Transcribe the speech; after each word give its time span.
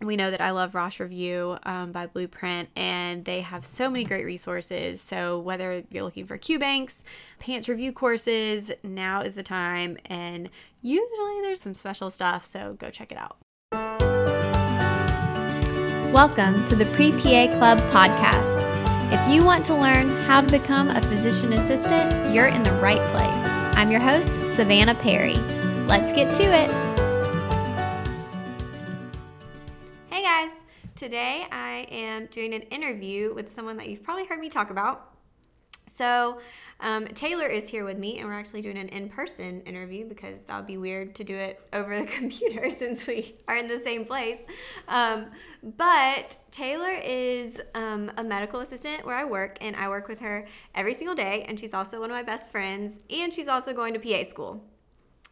we 0.00 0.16
know 0.16 0.30
that 0.30 0.40
I 0.40 0.50
love 0.50 0.74
Rosh 0.74 1.00
Review 1.00 1.56
um, 1.64 1.92
by 1.92 2.06
Blueprint, 2.06 2.68
and 2.76 3.24
they 3.24 3.40
have 3.40 3.64
so 3.64 3.88
many 3.88 4.04
great 4.04 4.24
resources. 4.24 5.00
So, 5.00 5.38
whether 5.38 5.84
you're 5.90 6.04
looking 6.04 6.26
for 6.26 6.36
Q 6.36 6.58
banks, 6.58 7.02
PANCE 7.38 7.68
review 7.68 7.92
courses, 7.92 8.72
now 8.82 9.22
is 9.22 9.34
the 9.34 9.42
time. 9.42 9.96
And 10.06 10.50
usually 10.82 11.40
there's 11.42 11.60
some 11.60 11.74
special 11.74 12.10
stuff, 12.10 12.44
so 12.44 12.74
go 12.74 12.90
check 12.90 13.12
it 13.12 13.18
out. 13.18 13.36
Welcome 16.12 16.64
to 16.66 16.76
the 16.76 16.86
Pre 16.86 17.12
PA 17.12 17.56
Club 17.58 17.78
podcast. 17.90 18.62
If 19.12 19.32
you 19.32 19.44
want 19.44 19.64
to 19.66 19.74
learn 19.74 20.08
how 20.22 20.40
to 20.40 20.50
become 20.50 20.88
a 20.88 21.00
physician 21.02 21.52
assistant, 21.52 22.34
you're 22.34 22.46
in 22.46 22.62
the 22.62 22.72
right 22.72 23.02
place. 23.12 23.50
I'm 23.76 23.90
your 23.90 24.00
host, 24.00 24.34
Savannah 24.54 24.94
Perry. 24.94 25.36
Let's 25.86 26.12
get 26.12 26.34
to 26.36 26.42
it. 26.42 26.93
Today 31.04 31.46
I 31.52 31.86
am 31.90 32.28
doing 32.30 32.54
an 32.54 32.62
interview 32.62 33.34
with 33.34 33.52
someone 33.52 33.76
that 33.76 33.90
you've 33.90 34.02
probably 34.02 34.24
heard 34.24 34.40
me 34.40 34.48
talk 34.48 34.70
about. 34.70 35.12
So, 35.86 36.40
um, 36.80 37.06
Taylor 37.08 37.46
is 37.46 37.68
here 37.68 37.84
with 37.84 37.98
me, 37.98 38.18
and 38.18 38.26
we're 38.26 38.32
actually 38.32 38.62
doing 38.62 38.78
an 38.78 38.88
in 38.88 39.10
person 39.10 39.60
interview 39.66 40.08
because 40.08 40.40
that 40.44 40.56
would 40.56 40.66
be 40.66 40.78
weird 40.78 41.14
to 41.16 41.22
do 41.22 41.34
it 41.34 41.60
over 41.74 42.00
the 42.00 42.06
computer 42.06 42.70
since 42.78 43.06
we 43.06 43.34
are 43.48 43.58
in 43.58 43.68
the 43.68 43.80
same 43.80 44.06
place. 44.06 44.38
Um, 44.88 45.26
but 45.76 46.38
Taylor 46.50 46.98
is 47.04 47.60
um, 47.74 48.10
a 48.16 48.24
medical 48.24 48.60
assistant 48.60 49.04
where 49.04 49.16
I 49.16 49.26
work, 49.26 49.58
and 49.60 49.76
I 49.76 49.90
work 49.90 50.08
with 50.08 50.20
her 50.20 50.46
every 50.74 50.94
single 50.94 51.14
day, 51.14 51.44
and 51.46 51.60
she's 51.60 51.74
also 51.74 52.00
one 52.00 52.10
of 52.10 52.16
my 52.16 52.22
best 52.22 52.50
friends, 52.50 53.00
and 53.10 53.30
she's 53.30 53.48
also 53.48 53.74
going 53.74 53.92
to 53.92 54.00
PA 54.00 54.24
school. 54.26 54.64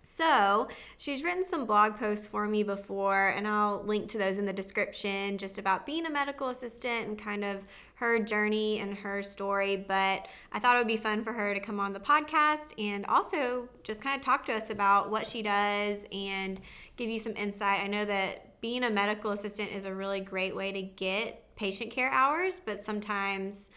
So, 0.03 0.69
she's 0.99 1.23
written 1.23 1.45
some 1.45 1.65
blog 1.65 1.97
posts 1.97 2.27
for 2.27 2.49
me 2.49 2.65
before, 2.65 3.29
and 3.29 3.47
I'll 3.47 3.83
link 3.85 4.11
to 4.11 4.19
those 4.19 4.37
in 4.37 4.45
the 4.45 4.53
description 4.53 5.39
just 5.39 5.59
about 5.59 5.87
being 5.87 6.07
a 6.07 6.11
medical 6.11 6.49
assistant 6.49 7.07
and 7.07 7.19
kind 7.19 7.45
of 7.45 7.69
her 7.95 8.19
journey 8.19 8.81
and 8.81 8.97
her 8.99 9.23
story. 9.23 9.77
But 9.77 10.27
I 10.53 10.59
thought 10.59 10.75
it 10.75 10.81
would 10.81 10.89
be 10.89 10.97
fun 10.97 11.23
for 11.23 11.33
her 11.33 11.55
to 11.55 11.61
come 11.61 11.79
on 11.79 11.93
the 11.93 12.01
podcast 12.01 12.75
and 12.79 13.07
also 13.07 13.69
just 13.85 14.03
kind 14.03 14.17
of 14.17 14.25
talk 14.25 14.45
to 14.47 14.53
us 14.53 14.71
about 14.71 15.09
what 15.09 15.25
she 15.25 15.41
does 15.41 16.05
and 16.11 16.61
give 16.97 17.09
you 17.09 17.21
some 17.21 17.37
insight. 17.37 17.81
I 17.81 17.87
know 17.87 18.05
that 18.05 18.61
being 18.61 18.83
a 18.83 18.91
medical 18.91 19.31
assistant 19.31 19.71
is 19.71 19.85
a 19.85 19.95
really 19.95 20.21
great 20.21 20.55
way 20.55 20.73
to 20.73 20.83
get 20.83 21.43
patient 21.55 21.93
care 21.93 22.11
hours, 22.11 22.61
but 22.65 22.81
sometimes 22.81 23.71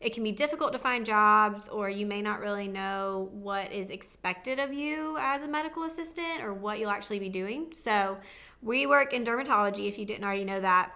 it 0.00 0.12
can 0.12 0.22
be 0.22 0.32
difficult 0.32 0.72
to 0.72 0.78
find 0.78 1.06
jobs 1.06 1.68
or 1.68 1.88
you 1.88 2.06
may 2.06 2.20
not 2.20 2.40
really 2.40 2.68
know 2.68 3.30
what 3.32 3.72
is 3.72 3.90
expected 3.90 4.58
of 4.58 4.72
you 4.72 5.16
as 5.18 5.42
a 5.42 5.48
medical 5.48 5.84
assistant 5.84 6.42
or 6.42 6.52
what 6.52 6.78
you'll 6.78 6.90
actually 6.90 7.18
be 7.18 7.28
doing. 7.28 7.72
So, 7.72 8.18
we 8.62 8.86
work 8.86 9.12
in 9.12 9.24
dermatology 9.24 9.86
if 9.86 9.98
you 9.98 10.04
didn't 10.04 10.24
already 10.24 10.44
know 10.44 10.60
that. 10.60 10.92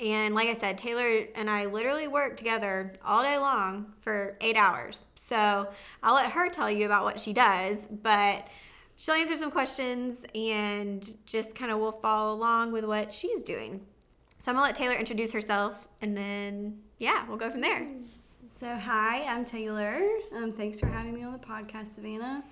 And 0.00 0.34
like 0.34 0.48
I 0.48 0.54
said, 0.54 0.78
Taylor 0.78 1.26
and 1.34 1.50
I 1.50 1.66
literally 1.66 2.08
work 2.08 2.36
together 2.36 2.94
all 3.04 3.22
day 3.22 3.38
long 3.38 3.92
for 4.00 4.36
eight 4.40 4.56
hours. 4.56 5.04
So 5.14 5.68
I'll 6.02 6.14
let 6.14 6.30
her 6.32 6.48
tell 6.48 6.70
you 6.70 6.86
about 6.86 7.04
what 7.04 7.20
she 7.20 7.32
does, 7.32 7.76
but 8.02 8.46
she'll 8.96 9.16
answer 9.16 9.36
some 9.36 9.50
questions 9.50 10.22
and 10.34 11.16
just 11.26 11.54
kind 11.54 11.72
of 11.72 11.78
will 11.78 11.92
follow 11.92 12.34
along 12.34 12.72
with 12.72 12.84
what 12.84 13.12
she's 13.12 13.42
doing. 13.42 13.80
So 14.40 14.50
I'm 14.50 14.56
gonna 14.56 14.68
let 14.68 14.74
Taylor 14.74 14.94
introduce 14.94 15.32
herself 15.32 15.86
and 16.00 16.16
then, 16.16 16.78
yeah, 16.98 17.28
we'll 17.28 17.36
go 17.36 17.50
from 17.50 17.60
there. 17.60 17.86
So, 18.54 18.74
hi, 18.74 19.22
I'm 19.24 19.44
Taylor. 19.44 20.00
Um, 20.34 20.50
thanks 20.50 20.80
for 20.80 20.86
having 20.86 21.12
me 21.12 21.22
on 21.22 21.32
the 21.32 21.38
podcast, 21.38 21.88
Savannah. 21.88 22.42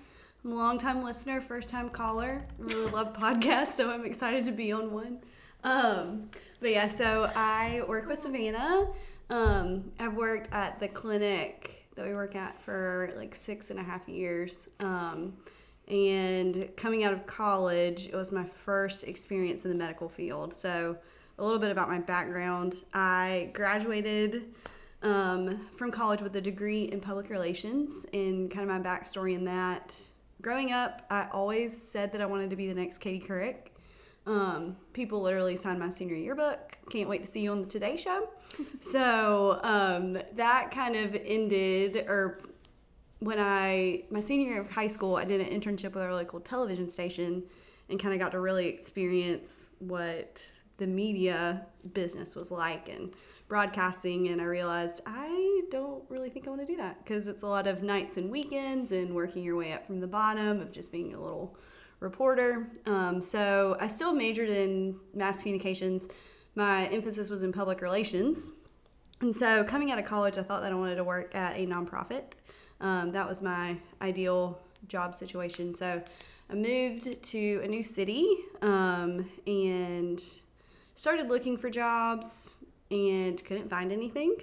I'm 0.45 0.51
a 0.51 0.55
long-time 0.55 1.03
listener, 1.03 1.41
first-time 1.41 1.89
caller. 1.89 2.45
I 2.59 2.61
really 2.61 2.91
love 2.91 3.13
podcasts, 3.17 3.69
so 3.69 3.89
I'm 3.89 4.05
excited 4.05 4.43
to 4.43 4.51
be 4.51 4.71
on 4.71 4.91
one. 4.91 5.17
Um, 5.63 6.29
but 6.59 6.69
yeah, 6.69 6.85
so 6.85 7.31
I 7.35 7.81
work 7.87 8.07
with 8.07 8.19
Savannah. 8.19 8.89
Um, 9.31 9.91
I've 9.99 10.13
worked 10.13 10.49
at 10.51 10.79
the 10.79 10.89
clinic 10.89 11.87
that 11.95 12.05
we 12.05 12.13
work 12.13 12.35
at 12.35 12.61
for 12.61 13.13
like 13.17 13.33
six 13.33 13.71
and 13.71 13.79
a 13.79 13.83
half 13.83 14.07
years. 14.07 14.69
Um, 14.79 15.33
and 15.87 16.69
coming 16.77 17.03
out 17.03 17.13
of 17.13 17.25
college, 17.25 18.09
it 18.09 18.15
was 18.15 18.31
my 18.31 18.45
first 18.45 19.05
experience 19.05 19.65
in 19.65 19.71
the 19.71 19.77
medical 19.77 20.07
field. 20.07 20.53
So, 20.53 20.99
a 21.39 21.43
little 21.43 21.59
bit 21.59 21.71
about 21.71 21.87
my 21.87 21.99
background. 21.99 22.83
I 22.93 23.49
graduated 23.53 24.53
um, 25.01 25.67
from 25.73 25.91
college 25.91 26.21
with 26.21 26.35
a 26.35 26.41
degree 26.41 26.83
in 26.83 26.99
public 26.99 27.29
relations 27.29 28.05
and 28.13 28.51
kind 28.51 28.69
of 28.69 28.75
my 28.75 28.87
backstory 28.87 29.33
in 29.33 29.45
that. 29.45 29.97
Growing 30.41 30.71
up, 30.71 31.05
I 31.09 31.27
always 31.31 31.75
said 31.75 32.11
that 32.11 32.21
I 32.21 32.25
wanted 32.25 32.49
to 32.49 32.55
be 32.55 32.67
the 32.67 32.73
next 32.73 32.99
Katie 32.99 33.25
Couric. 33.25 33.71
Um, 34.27 34.75
people 34.93 35.21
literally 35.21 35.55
signed 35.55 35.79
my 35.79 35.89
senior 35.89 36.15
yearbook. 36.15 36.77
Can't 36.89 37.09
wait 37.09 37.23
to 37.23 37.29
see 37.29 37.41
you 37.41 37.51
on 37.51 37.61
the 37.61 37.67
Today 37.67 37.95
Show. 37.97 38.29
so 38.81 39.59
um, 39.63 40.17
that 40.35 40.71
kind 40.71 40.95
of 40.95 41.15
ended, 41.25 42.05
or 42.07 42.39
when 43.19 43.39
I, 43.39 44.03
my 44.11 44.19
senior 44.19 44.49
year 44.49 44.61
of 44.61 44.71
high 44.71 44.87
school, 44.87 45.15
I 45.15 45.23
did 45.23 45.41
an 45.41 45.47
internship 45.47 45.93
with 45.93 46.03
our 46.03 46.13
local 46.13 46.41
television 46.41 46.89
station 46.89 47.43
and 47.89 47.99
kind 47.99 48.13
of 48.13 48.19
got 48.19 48.33
to 48.33 48.39
really 48.39 48.67
experience 48.67 49.69
what 49.79 50.43
the 50.79 50.87
media 50.87 51.65
business 51.93 52.35
was 52.35 52.51
like 52.51 52.89
and 52.89 53.13
broadcasting 53.47 54.29
and 54.29 54.41
I 54.41 54.45
realized 54.45 55.01
I 55.05 55.61
don't 55.69 56.03
really 56.09 56.29
think 56.29 56.47
I 56.47 56.49
want 56.49 56.61
to 56.61 56.67
do 56.67 56.77
that 56.77 57.03
because 57.03 57.27
it's 57.27 57.43
a 57.43 57.47
lot 57.47 57.67
of 57.67 57.83
nights 57.83 58.17
and 58.17 58.31
weekends 58.31 58.91
and 58.91 59.13
working 59.13 59.43
your 59.43 59.55
way 59.55 59.73
up 59.73 59.85
from 59.85 59.99
the 59.99 60.07
bottom 60.07 60.61
of 60.61 60.71
just 60.71 60.91
being 60.91 61.13
a 61.13 61.21
little 61.21 61.55
reporter. 61.99 62.71
Um, 62.85 63.21
so 63.21 63.77
I 63.79 63.87
still 63.87 64.13
majored 64.13 64.49
in 64.49 64.95
mass 65.13 65.41
communications. 65.41 66.07
My 66.55 66.87
emphasis 66.87 67.29
was 67.29 67.43
in 67.43 67.51
public 67.51 67.81
relations. 67.81 68.51
And 69.21 69.35
so 69.35 69.63
coming 69.63 69.91
out 69.91 69.99
of 69.99 70.05
college, 70.05 70.37
I 70.37 70.43
thought 70.43 70.61
that 70.61 70.71
I 70.71 70.75
wanted 70.75 70.95
to 70.95 71.03
work 71.03 71.35
at 71.35 71.57
a 71.57 71.65
nonprofit. 71.65 72.33
Um, 72.79 73.11
that 73.11 73.27
was 73.27 73.41
my 73.41 73.77
ideal 74.01 74.61
job 74.87 75.13
situation. 75.13 75.75
So 75.75 76.01
I 76.49 76.55
moved 76.55 77.21
to 77.21 77.61
a 77.63 77.67
new 77.67 77.83
city 77.83 78.37
um, 78.61 79.29
and 79.45 80.23
started 80.99 81.29
looking 81.29 81.55
for 81.55 81.69
jobs, 81.69 82.59
and 82.91 83.41
couldn't 83.45 83.69
find 83.69 83.89
anything. 83.89 84.35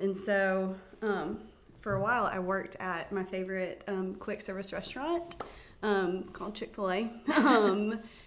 And 0.00 0.16
so 0.16 0.74
um, 1.00 1.38
for 1.78 1.92
a 1.94 2.00
while, 2.00 2.24
I 2.24 2.40
worked 2.40 2.74
at 2.80 3.12
my 3.12 3.22
favorite 3.22 3.84
um, 3.86 4.16
quick 4.16 4.40
service 4.40 4.72
restaurant 4.72 5.36
um, 5.80 6.24
called 6.24 6.56
Chick 6.56 6.74
fil 6.74 6.90
A 6.90 7.10
because 7.24 7.36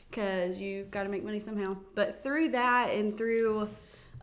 um, 0.57 0.61
you've 0.61 0.89
got 0.89 1.03
to 1.03 1.09
make 1.09 1.25
money 1.25 1.41
somehow. 1.41 1.75
But 1.95 2.23
through 2.23 2.49
that 2.49 2.91
and 2.91 3.17
through 3.17 3.69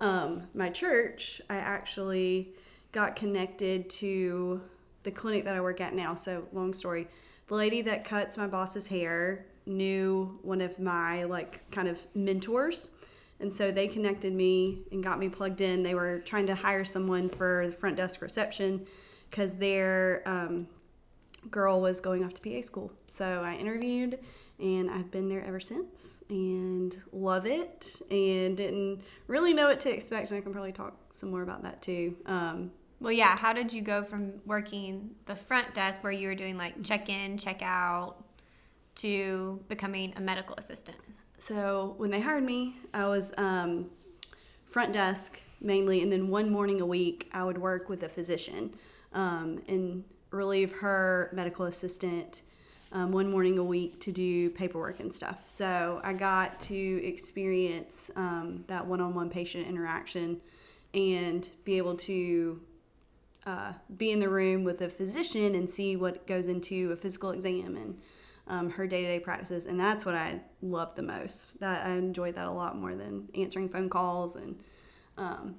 um, 0.01 0.45
my 0.55 0.71
church, 0.71 1.43
I 1.51 1.57
actually 1.57 2.55
got 2.93 3.17
connected 3.17 3.91
to 3.91 4.63
the 5.03 5.11
clinic 5.11 5.45
that 5.45 5.55
I 5.55 5.61
work 5.61 5.83
at 5.83 5.95
now. 5.95 6.15
So, 6.15 6.49
long 6.55 6.73
story. 6.73 7.07
The 7.49 7.55
lady 7.57 7.83
that 7.83 8.07
cuts 8.07 8.39
my 8.39 8.47
boss's 8.47 8.89
hair 8.89 9.45
knew 9.67 10.39
one 10.41 10.63
of 10.63 10.79
my 10.79 11.25
like 11.25 11.71
kind 11.71 11.87
of 11.87 12.07
mentors 12.15 12.89
and 13.41 13.53
so 13.53 13.71
they 13.71 13.89
connected 13.89 14.33
me 14.33 14.83
and 14.93 15.03
got 15.03 15.19
me 15.19 15.29
plugged 15.29 15.61
in. 15.61 15.83
They 15.83 15.95
were 15.95 16.21
trying 16.21 16.47
to 16.47 16.55
hire 16.55 16.85
someone 16.85 17.29
for 17.29 17.67
the 17.67 17.73
front 17.73 17.97
desk 17.97 18.23
reception 18.23 18.87
because 19.29 19.57
their 19.57 20.23
um, 20.27 20.69
girl 21.51 21.81
was 21.81 22.01
going 22.01 22.25
off 22.25 22.35
to 22.35 22.43
PA 22.43 22.61
school. 22.61 22.93
So 23.09 23.43
I 23.43 23.55
interviewed 23.55 24.19
and 24.59 24.91
I've 24.91 25.11
been 25.11 25.29
there 25.29 25.45
ever 25.45 25.59
since 25.59 26.19
and 26.29 26.97
love 27.13 27.47
it 27.47 28.01
and 28.11 28.57
didn't 28.57 29.03
really 29.27 29.53
know 29.53 29.69
what 29.69 29.81
to 29.81 29.93
expect. 29.93 30.31
And 30.31 30.39
I 30.39 30.41
can 30.41 30.53
probably 30.53 30.73
talk 30.73 30.95
some 31.13 31.31
more 31.31 31.43
about 31.43 31.63
that 31.65 31.83
too. 31.83 32.17
Um, 32.27 32.71
well, 33.01 33.13
yeah. 33.13 33.37
How 33.37 33.53
did 33.53 33.73
you 33.73 33.83
go 33.83 34.05
from 34.05 34.35
working 34.47 35.11
the 35.27 35.35
front 35.35 35.75
desk 35.75 36.05
where 36.05 36.13
you 36.13 36.29
were 36.29 36.37
doing 36.37 36.57
like 36.57 36.81
check 36.85 37.09
in, 37.09 37.37
check 37.37 37.61
out, 37.61 38.25
to 38.97 39.61
becoming 39.69 40.13
a 40.17 40.21
medical 40.21 40.55
assistant? 40.57 40.99
So 41.43 41.95
when 41.97 42.13
they 42.13 42.21
hired 42.21 42.45
me, 42.45 42.77
I 42.95 43.09
was 43.09 43.33
um, 43.37 43.87
front 44.65 44.93
desk 44.93 45.43
mainly, 45.61 46.01
and 46.01 46.13
then 46.13 46.29
one 46.29 46.49
morning 46.49 46.81
a 46.81 46.87
week 46.87 47.29
I 47.35 47.43
would 47.43 47.59
work 47.59 47.89
with 47.89 48.05
a 48.05 48.09
physician 48.09 48.75
um, 49.13 49.61
and 49.67 50.05
relieve 50.31 50.71
her 50.71 51.31
medical 51.33 51.67
assistant 51.67 52.43
um, 52.93 53.11
one 53.11 53.29
morning 53.29 53.59
a 53.59 53.65
week 53.65 53.99
to 54.03 54.13
do 54.13 54.51
paperwork 54.51 55.01
and 55.01 55.13
stuff. 55.13 55.51
So 55.51 56.01
I 56.05 56.13
got 56.13 56.61
to 56.61 57.05
experience 57.05 58.09
um, 58.15 58.63
that 58.69 58.87
one-on-one 58.87 59.29
patient 59.29 59.67
interaction 59.67 60.41
and 60.95 61.51
be 61.65 61.77
able 61.77 61.97
to 61.97 62.61
uh, 63.47 63.73
be 63.97 64.13
in 64.13 64.21
the 64.21 64.29
room 64.29 64.63
with 64.63 64.81
a 64.83 64.89
physician 64.89 65.57
and 65.57 65.69
see 65.69 65.97
what 65.97 66.25
goes 66.25 66.47
into 66.47 66.93
a 66.93 66.97
physical 66.97 67.33
exam 67.33 67.77
and 67.77 67.99
um, 68.53 68.69
her 68.69 68.87
day-to-day 68.87 69.19
practices 69.19 69.65
and 69.65 69.81
that's 69.81 70.05
what 70.05 70.15
i 70.15 70.39
loved 70.61 70.95
the 70.95 71.03
most. 71.03 71.59
That 71.59 71.87
i 71.87 71.91
enjoyed 71.93 72.37
that 72.37 72.47
a 72.47 72.53
lot 72.53 72.77
more 72.77 72.95
than 72.95 73.29
answering 73.35 73.69
phone 73.69 73.89
calls 73.89 74.37
and 74.37 74.61
um, 75.17 75.57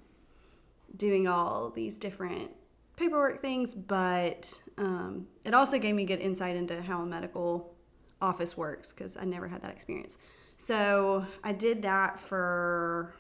doing 0.95 1.27
all 1.27 1.71
these 1.71 1.97
different 1.97 2.51
paperwork 2.95 3.41
things 3.41 3.73
but 3.73 4.61
um, 4.77 5.27
it 5.43 5.55
also 5.55 5.79
gave 5.79 5.95
me 5.95 6.05
good 6.05 6.19
insight 6.19 6.55
into 6.55 6.81
how 6.83 7.01
a 7.01 7.05
medical 7.05 7.73
office 8.21 8.55
works 8.55 8.93
because 8.93 9.17
i 9.17 9.25
never 9.25 9.47
had 9.47 9.61
that 9.63 9.71
experience. 9.71 10.17
So 10.55 11.25
i 11.43 11.51
did 11.51 11.81
that 11.81 12.19
for 12.19 13.15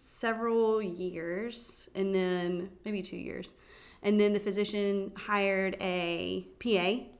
several 0.00 0.82
years 0.82 1.88
and 1.94 2.14
then 2.14 2.70
maybe 2.84 3.00
two 3.00 3.16
years 3.16 3.54
and 4.02 4.20
then 4.20 4.34
the 4.34 4.40
physician 4.40 5.12
hired 5.16 5.76
a 5.80 6.46
pa 6.60 7.17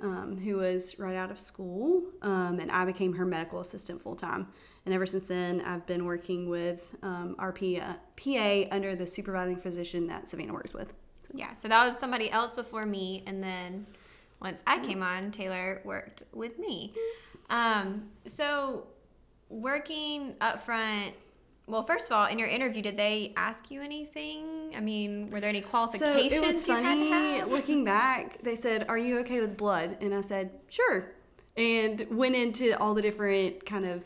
um, 0.00 0.38
who 0.38 0.56
was 0.56 0.98
right 0.98 1.16
out 1.16 1.30
of 1.30 1.40
school, 1.40 2.02
um, 2.22 2.60
and 2.60 2.70
I 2.70 2.84
became 2.84 3.14
her 3.14 3.24
medical 3.24 3.60
assistant 3.60 4.00
full 4.00 4.16
time. 4.16 4.48
And 4.84 4.94
ever 4.94 5.06
since 5.06 5.24
then, 5.24 5.62
I've 5.62 5.86
been 5.86 6.04
working 6.04 6.48
with 6.48 6.94
um, 7.02 7.34
our 7.38 7.52
PA, 7.52 7.96
PA 8.16 8.64
under 8.70 8.94
the 8.94 9.06
supervising 9.06 9.56
physician 9.56 10.06
that 10.08 10.28
Savannah 10.28 10.52
works 10.52 10.74
with. 10.74 10.92
So. 11.22 11.32
Yeah, 11.34 11.54
so 11.54 11.68
that 11.68 11.86
was 11.86 11.98
somebody 11.98 12.30
else 12.30 12.52
before 12.52 12.86
me, 12.86 13.22
and 13.26 13.42
then 13.42 13.86
once 14.40 14.62
I 14.66 14.78
came 14.80 15.02
on, 15.02 15.30
Taylor 15.30 15.80
worked 15.84 16.22
with 16.32 16.58
me. 16.58 16.92
Um, 17.48 18.10
so 18.26 18.86
working 19.48 20.34
up 20.40 20.64
front 20.64 21.14
well, 21.66 21.82
first 21.82 22.06
of 22.06 22.12
all, 22.12 22.26
in 22.26 22.38
your 22.38 22.48
interview, 22.48 22.80
did 22.80 22.96
they 22.96 23.32
ask 23.36 23.70
you 23.70 23.82
anything? 23.82 24.72
I 24.76 24.80
mean, 24.80 25.30
were 25.30 25.40
there 25.40 25.50
any 25.50 25.60
qualifications? 25.60 26.32
So 26.32 26.38
it 26.38 26.46
was 26.46 26.64
funny. 26.64 27.42
Looking 27.42 27.84
back, 27.84 28.40
they 28.42 28.54
said, 28.54 28.86
"Are 28.88 28.98
you 28.98 29.18
okay 29.20 29.40
with 29.40 29.56
blood?" 29.56 29.96
And 30.00 30.14
I 30.14 30.20
said, 30.20 30.50
"Sure," 30.68 31.12
and 31.56 32.06
went 32.10 32.36
into 32.36 32.78
all 32.78 32.94
the 32.94 33.02
different 33.02 33.66
kind 33.66 33.84
of 33.84 34.04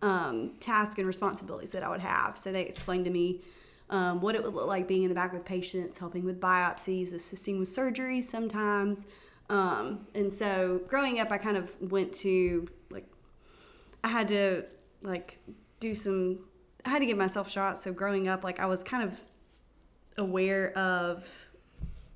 um, 0.00 0.52
tasks 0.60 0.96
and 0.98 1.06
responsibilities 1.06 1.72
that 1.72 1.82
I 1.82 1.90
would 1.90 2.00
have. 2.00 2.38
So 2.38 2.52
they 2.52 2.62
explained 2.62 3.04
to 3.04 3.10
me 3.10 3.42
um, 3.90 4.20
what 4.20 4.34
it 4.34 4.42
would 4.42 4.54
look 4.54 4.66
like 4.66 4.88
being 4.88 5.02
in 5.02 5.08
the 5.10 5.14
back 5.14 5.32
with 5.32 5.44
patients, 5.44 5.98
helping 5.98 6.24
with 6.24 6.40
biopsies, 6.40 7.12
assisting 7.12 7.58
with 7.58 7.68
surgeries 7.68 8.24
sometimes. 8.24 9.06
Um, 9.50 10.06
and 10.14 10.32
so 10.32 10.80
growing 10.88 11.20
up, 11.20 11.30
I 11.30 11.38
kind 11.38 11.56
of 11.56 11.74
went 11.82 12.12
to 12.14 12.66
like 12.90 13.06
I 14.02 14.08
had 14.08 14.28
to 14.28 14.66
like 15.02 15.38
do 15.80 15.94
some 15.94 16.40
I 16.84 16.90
had 16.90 17.00
to 17.00 17.06
give 17.06 17.18
myself 17.18 17.50
shots. 17.50 17.82
So 17.82 17.92
growing 17.92 18.28
up, 18.28 18.44
like 18.44 18.60
I 18.60 18.66
was 18.66 18.82
kind 18.82 19.02
of 19.02 19.20
aware 20.16 20.76
of 20.76 21.48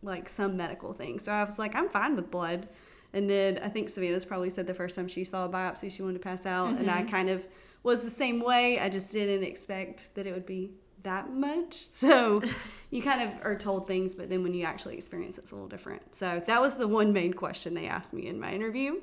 like 0.02 0.28
some 0.28 0.56
medical 0.56 0.92
things. 0.92 1.24
So 1.24 1.32
I 1.32 1.42
was 1.44 1.58
like, 1.58 1.74
I'm 1.74 1.88
fine 1.88 2.16
with 2.16 2.30
blood. 2.30 2.68
And 3.12 3.28
then 3.28 3.60
I 3.62 3.68
think 3.68 3.88
Savannah's 3.88 4.24
probably 4.24 4.50
said 4.50 4.66
the 4.66 4.74
first 4.74 4.96
time 4.96 5.06
she 5.06 5.24
saw 5.24 5.44
a 5.44 5.48
biopsy, 5.48 5.90
she 5.92 6.02
wanted 6.02 6.14
to 6.14 6.20
pass 6.20 6.46
out. 6.46 6.70
Mm-hmm. 6.70 6.78
And 6.78 6.90
I 6.90 7.00
mm-hmm. 7.00 7.10
kind 7.10 7.30
of 7.30 7.46
was 7.82 8.02
the 8.02 8.10
same 8.10 8.40
way. 8.40 8.78
I 8.80 8.88
just 8.88 9.12
didn't 9.12 9.44
expect 9.44 10.14
that 10.14 10.26
it 10.26 10.32
would 10.32 10.46
be 10.46 10.72
that 11.02 11.30
much. 11.30 11.88
So 11.90 12.42
you 12.90 13.02
kind 13.02 13.22
of 13.22 13.44
are 13.44 13.56
told 13.56 13.86
things, 13.86 14.14
but 14.14 14.28
then 14.28 14.42
when 14.42 14.54
you 14.54 14.64
actually 14.64 14.96
experience 14.96 15.38
it, 15.38 15.42
it's 15.42 15.52
a 15.52 15.54
little 15.54 15.68
different. 15.68 16.14
So 16.14 16.42
that 16.46 16.60
was 16.60 16.76
the 16.76 16.88
one 16.88 17.12
main 17.12 17.32
question 17.32 17.74
they 17.74 17.86
asked 17.86 18.12
me 18.12 18.26
in 18.26 18.40
my 18.40 18.52
interview. 18.52 19.00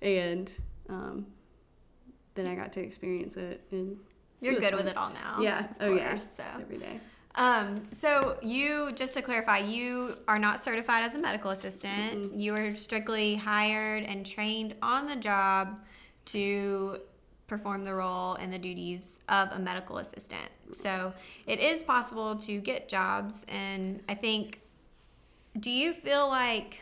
And 0.00 0.50
um, 0.88 1.26
then 2.34 2.46
I 2.46 2.54
got 2.54 2.72
to 2.72 2.80
experience 2.80 3.36
it. 3.36 3.62
And 3.70 3.98
you're 4.42 4.60
good 4.60 4.74
with 4.74 4.88
it 4.88 4.96
all 4.96 5.10
now. 5.10 5.38
Yeah. 5.40 5.66
Oh 5.80 5.88
course, 5.88 6.00
yeah. 6.00 6.16
So 6.18 6.60
every 6.60 6.78
day. 6.78 7.00
Um, 7.34 7.88
so 7.98 8.36
you 8.42 8.92
just 8.92 9.14
to 9.14 9.22
clarify, 9.22 9.58
you 9.58 10.16
are 10.28 10.38
not 10.38 10.62
certified 10.62 11.04
as 11.04 11.14
a 11.14 11.18
medical 11.18 11.50
assistant. 11.50 12.24
Mm-hmm. 12.24 12.38
You 12.38 12.54
are 12.54 12.76
strictly 12.76 13.36
hired 13.36 14.04
and 14.04 14.26
trained 14.26 14.74
on 14.82 15.06
the 15.06 15.16
job 15.16 15.80
to 16.26 16.98
perform 17.46 17.84
the 17.84 17.94
role 17.94 18.34
and 18.34 18.52
the 18.52 18.58
duties 18.58 19.02
of 19.28 19.50
a 19.52 19.58
medical 19.58 19.98
assistant. 19.98 20.48
So 20.74 21.12
it 21.46 21.60
is 21.60 21.82
possible 21.82 22.36
to 22.36 22.60
get 22.60 22.88
jobs 22.88 23.44
and 23.48 24.02
I 24.08 24.14
think 24.14 24.60
do 25.58 25.70
you 25.70 25.92
feel 25.92 26.28
like 26.28 26.80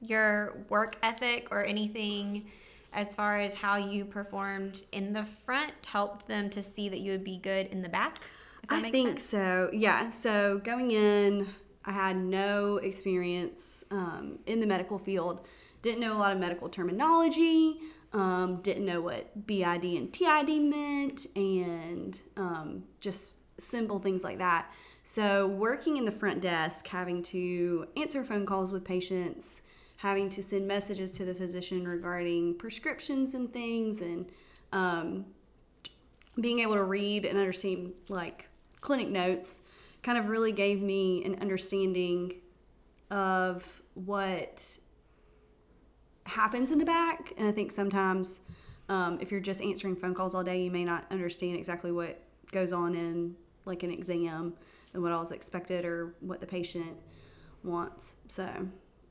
your 0.00 0.56
work 0.68 0.96
ethic 1.02 1.48
or 1.50 1.64
anything 1.64 2.50
as 2.96 3.14
far 3.14 3.38
as 3.38 3.54
how 3.54 3.76
you 3.76 4.04
performed 4.06 4.82
in 4.90 5.12
the 5.12 5.24
front 5.24 5.72
helped 5.86 6.26
them 6.26 6.48
to 6.50 6.62
see 6.62 6.88
that 6.88 6.98
you 6.98 7.12
would 7.12 7.24
be 7.24 7.36
good 7.36 7.66
in 7.66 7.82
the 7.82 7.88
back? 7.88 8.20
I 8.68 8.90
think 8.90 9.20
sense? 9.20 9.22
so. 9.22 9.70
Yeah. 9.72 10.10
So 10.10 10.58
going 10.64 10.90
in, 10.90 11.46
I 11.84 11.92
had 11.92 12.16
no 12.16 12.78
experience 12.78 13.84
um, 13.90 14.40
in 14.46 14.58
the 14.60 14.66
medical 14.66 14.98
field. 14.98 15.46
Didn't 15.82 16.00
know 16.00 16.16
a 16.16 16.18
lot 16.18 16.32
of 16.32 16.38
medical 16.38 16.68
terminology. 16.68 17.76
Um, 18.12 18.60
didn't 18.62 18.86
know 18.86 19.02
what 19.02 19.46
BID 19.46 19.84
and 19.84 20.12
TID 20.12 20.62
meant, 20.62 21.26
and 21.36 22.20
um, 22.36 22.84
just 23.00 23.34
simple 23.58 23.98
things 23.98 24.24
like 24.24 24.38
that. 24.38 24.72
So 25.02 25.46
working 25.46 25.98
in 25.98 26.06
the 26.06 26.12
front 26.12 26.40
desk, 26.40 26.88
having 26.88 27.22
to 27.24 27.86
answer 27.96 28.24
phone 28.24 28.46
calls 28.46 28.72
with 28.72 28.84
patients, 28.84 29.62
having 29.96 30.28
to 30.28 30.42
send 30.42 30.66
messages 30.66 31.12
to 31.12 31.24
the 31.24 31.34
physician 31.34 31.86
regarding 31.86 32.54
prescriptions 32.54 33.34
and 33.34 33.52
things 33.52 34.00
and 34.00 34.26
um, 34.72 35.24
being 36.40 36.58
able 36.60 36.74
to 36.74 36.84
read 36.84 37.24
and 37.24 37.38
understand 37.38 37.92
like 38.08 38.48
clinic 38.80 39.08
notes 39.08 39.60
kind 40.02 40.18
of 40.18 40.28
really 40.28 40.52
gave 40.52 40.82
me 40.82 41.24
an 41.24 41.36
understanding 41.40 42.32
of 43.10 43.82
what 43.94 44.78
happens 46.24 46.70
in 46.70 46.78
the 46.78 46.84
back. 46.84 47.32
And 47.38 47.48
i 47.48 47.52
think 47.52 47.72
sometimes 47.72 48.40
um, 48.88 49.18
if 49.20 49.30
you're 49.30 49.40
just 49.40 49.60
answering 49.62 49.96
phone 49.96 50.14
calls 50.14 50.34
all 50.34 50.44
day 50.44 50.62
you 50.62 50.70
may 50.70 50.84
not 50.84 51.06
understand 51.10 51.56
exactly 51.56 51.90
what 51.90 52.22
goes 52.52 52.72
on 52.72 52.94
in 52.94 53.34
like 53.64 53.82
an 53.82 53.90
exam 53.90 54.54
and 54.94 55.02
what 55.02 55.12
all 55.12 55.22
is 55.22 55.32
expected 55.32 55.84
or 55.84 56.14
what 56.20 56.40
the 56.40 56.46
patient 56.46 56.96
wants. 57.62 58.16
So 58.28 58.48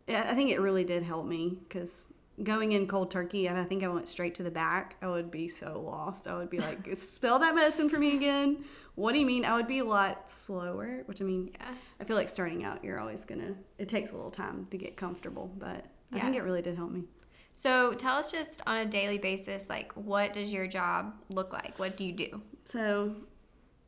I 0.07 0.35
think 0.35 0.51
it 0.51 0.59
really 0.59 0.83
did 0.83 1.03
help 1.03 1.25
me 1.25 1.57
because 1.67 2.07
going 2.43 2.73
in 2.73 2.87
cold 2.87 3.11
turkey, 3.11 3.49
I 3.49 3.63
think 3.63 3.83
I 3.83 3.87
went 3.87 4.07
straight 4.07 4.35
to 4.35 4.43
the 4.43 4.51
back. 4.51 4.97
I 5.01 5.07
would 5.07 5.31
be 5.31 5.47
so 5.47 5.81
lost. 5.85 6.27
I 6.27 6.37
would 6.37 6.49
be 6.49 6.59
like, 6.59 6.87
spell 6.95 7.39
that 7.39 7.55
medicine 7.55 7.89
for 7.89 7.97
me 7.97 8.15
again. 8.15 8.63
What 8.95 9.13
do 9.13 9.19
you 9.19 9.25
mean? 9.25 9.45
I 9.45 9.55
would 9.55 9.67
be 9.67 9.79
a 9.79 9.85
lot 9.85 10.29
slower, 10.29 11.03
which 11.05 11.21
I 11.21 11.25
mean, 11.25 11.51
yeah. 11.59 11.73
I 11.99 12.03
feel 12.03 12.15
like 12.15 12.29
starting 12.29 12.63
out, 12.63 12.83
you're 12.83 12.99
always 12.99 13.25
going 13.25 13.41
to, 13.41 13.55
it 13.77 13.87
takes 13.89 14.11
a 14.11 14.15
little 14.15 14.31
time 14.31 14.67
to 14.71 14.77
get 14.77 14.97
comfortable, 14.97 15.51
but 15.57 15.85
I 16.11 16.17
yeah. 16.17 16.23
think 16.23 16.35
it 16.35 16.43
really 16.43 16.61
did 16.61 16.75
help 16.75 16.91
me. 16.91 17.03
So 17.53 17.93
tell 17.93 18.17
us 18.17 18.31
just 18.31 18.61
on 18.67 18.77
a 18.77 18.85
daily 18.85 19.17
basis, 19.17 19.69
like, 19.69 19.93
what 19.93 20.33
does 20.33 20.51
your 20.51 20.67
job 20.67 21.13
look 21.29 21.53
like? 21.53 21.79
What 21.79 21.95
do 21.95 22.03
you 22.03 22.11
do? 22.11 22.41
So 22.65 23.15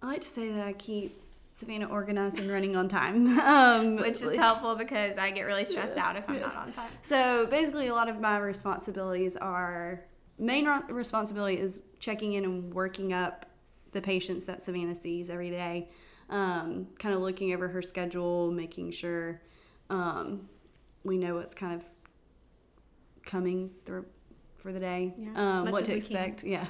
I 0.02 0.06
like 0.06 0.22
to 0.22 0.28
say 0.28 0.52
that 0.54 0.66
I 0.66 0.74
keep 0.74 1.22
Savannah 1.58 1.88
organized 1.88 2.38
and 2.38 2.52
running 2.52 2.76
on 2.76 2.88
time. 2.88 3.28
Um, 3.48 3.96
Which 3.96 4.22
is 4.22 4.36
helpful 4.36 4.76
because 4.76 5.18
I 5.18 5.32
get 5.32 5.44
really 5.44 5.66
stressed 5.66 5.98
out 5.98 6.16
if 6.16 6.30
I'm 6.30 6.36
yes. 6.36 6.54
not 6.54 6.68
on 6.68 6.74
time. 6.74 6.90
So 7.02 7.48
basically, 7.48 7.88
a 7.88 7.94
lot 7.94 8.10
of 8.10 8.20
my 8.20 8.38
responsibilities 8.38 9.36
are 9.38 10.04
main 10.38 10.68
responsibility 10.90 11.60
is 11.60 11.82
checking 12.00 12.34
in 12.34 12.44
and 12.46 12.74
working 12.74 13.14
up 13.14 13.48
the 13.92 14.02
patients 14.02 14.46
that 14.46 14.62
Savannah 14.62 14.94
sees 14.94 15.30
every 15.30 15.50
day. 15.50 15.90
Um, 16.30 16.90
kind 17.00 17.16
of 17.16 17.22
looking 17.22 17.54
over 17.54 17.68
her 17.70 17.82
schedule, 17.82 18.52
making 18.52 18.92
sure 18.92 19.42
um, 19.90 20.48
we 21.04 21.18
know 21.18 21.36
what's 21.36 21.56
kind 21.56 21.74
of 21.74 21.90
coming 23.26 23.72
through 23.86 24.06
for 24.58 24.72
the 24.72 24.80
day, 24.80 25.16
yeah, 25.18 25.32
um, 25.36 25.72
what 25.72 25.86
to 25.86 25.96
expect. 25.96 26.42
Can. 26.42 26.52
Yeah. 26.52 26.66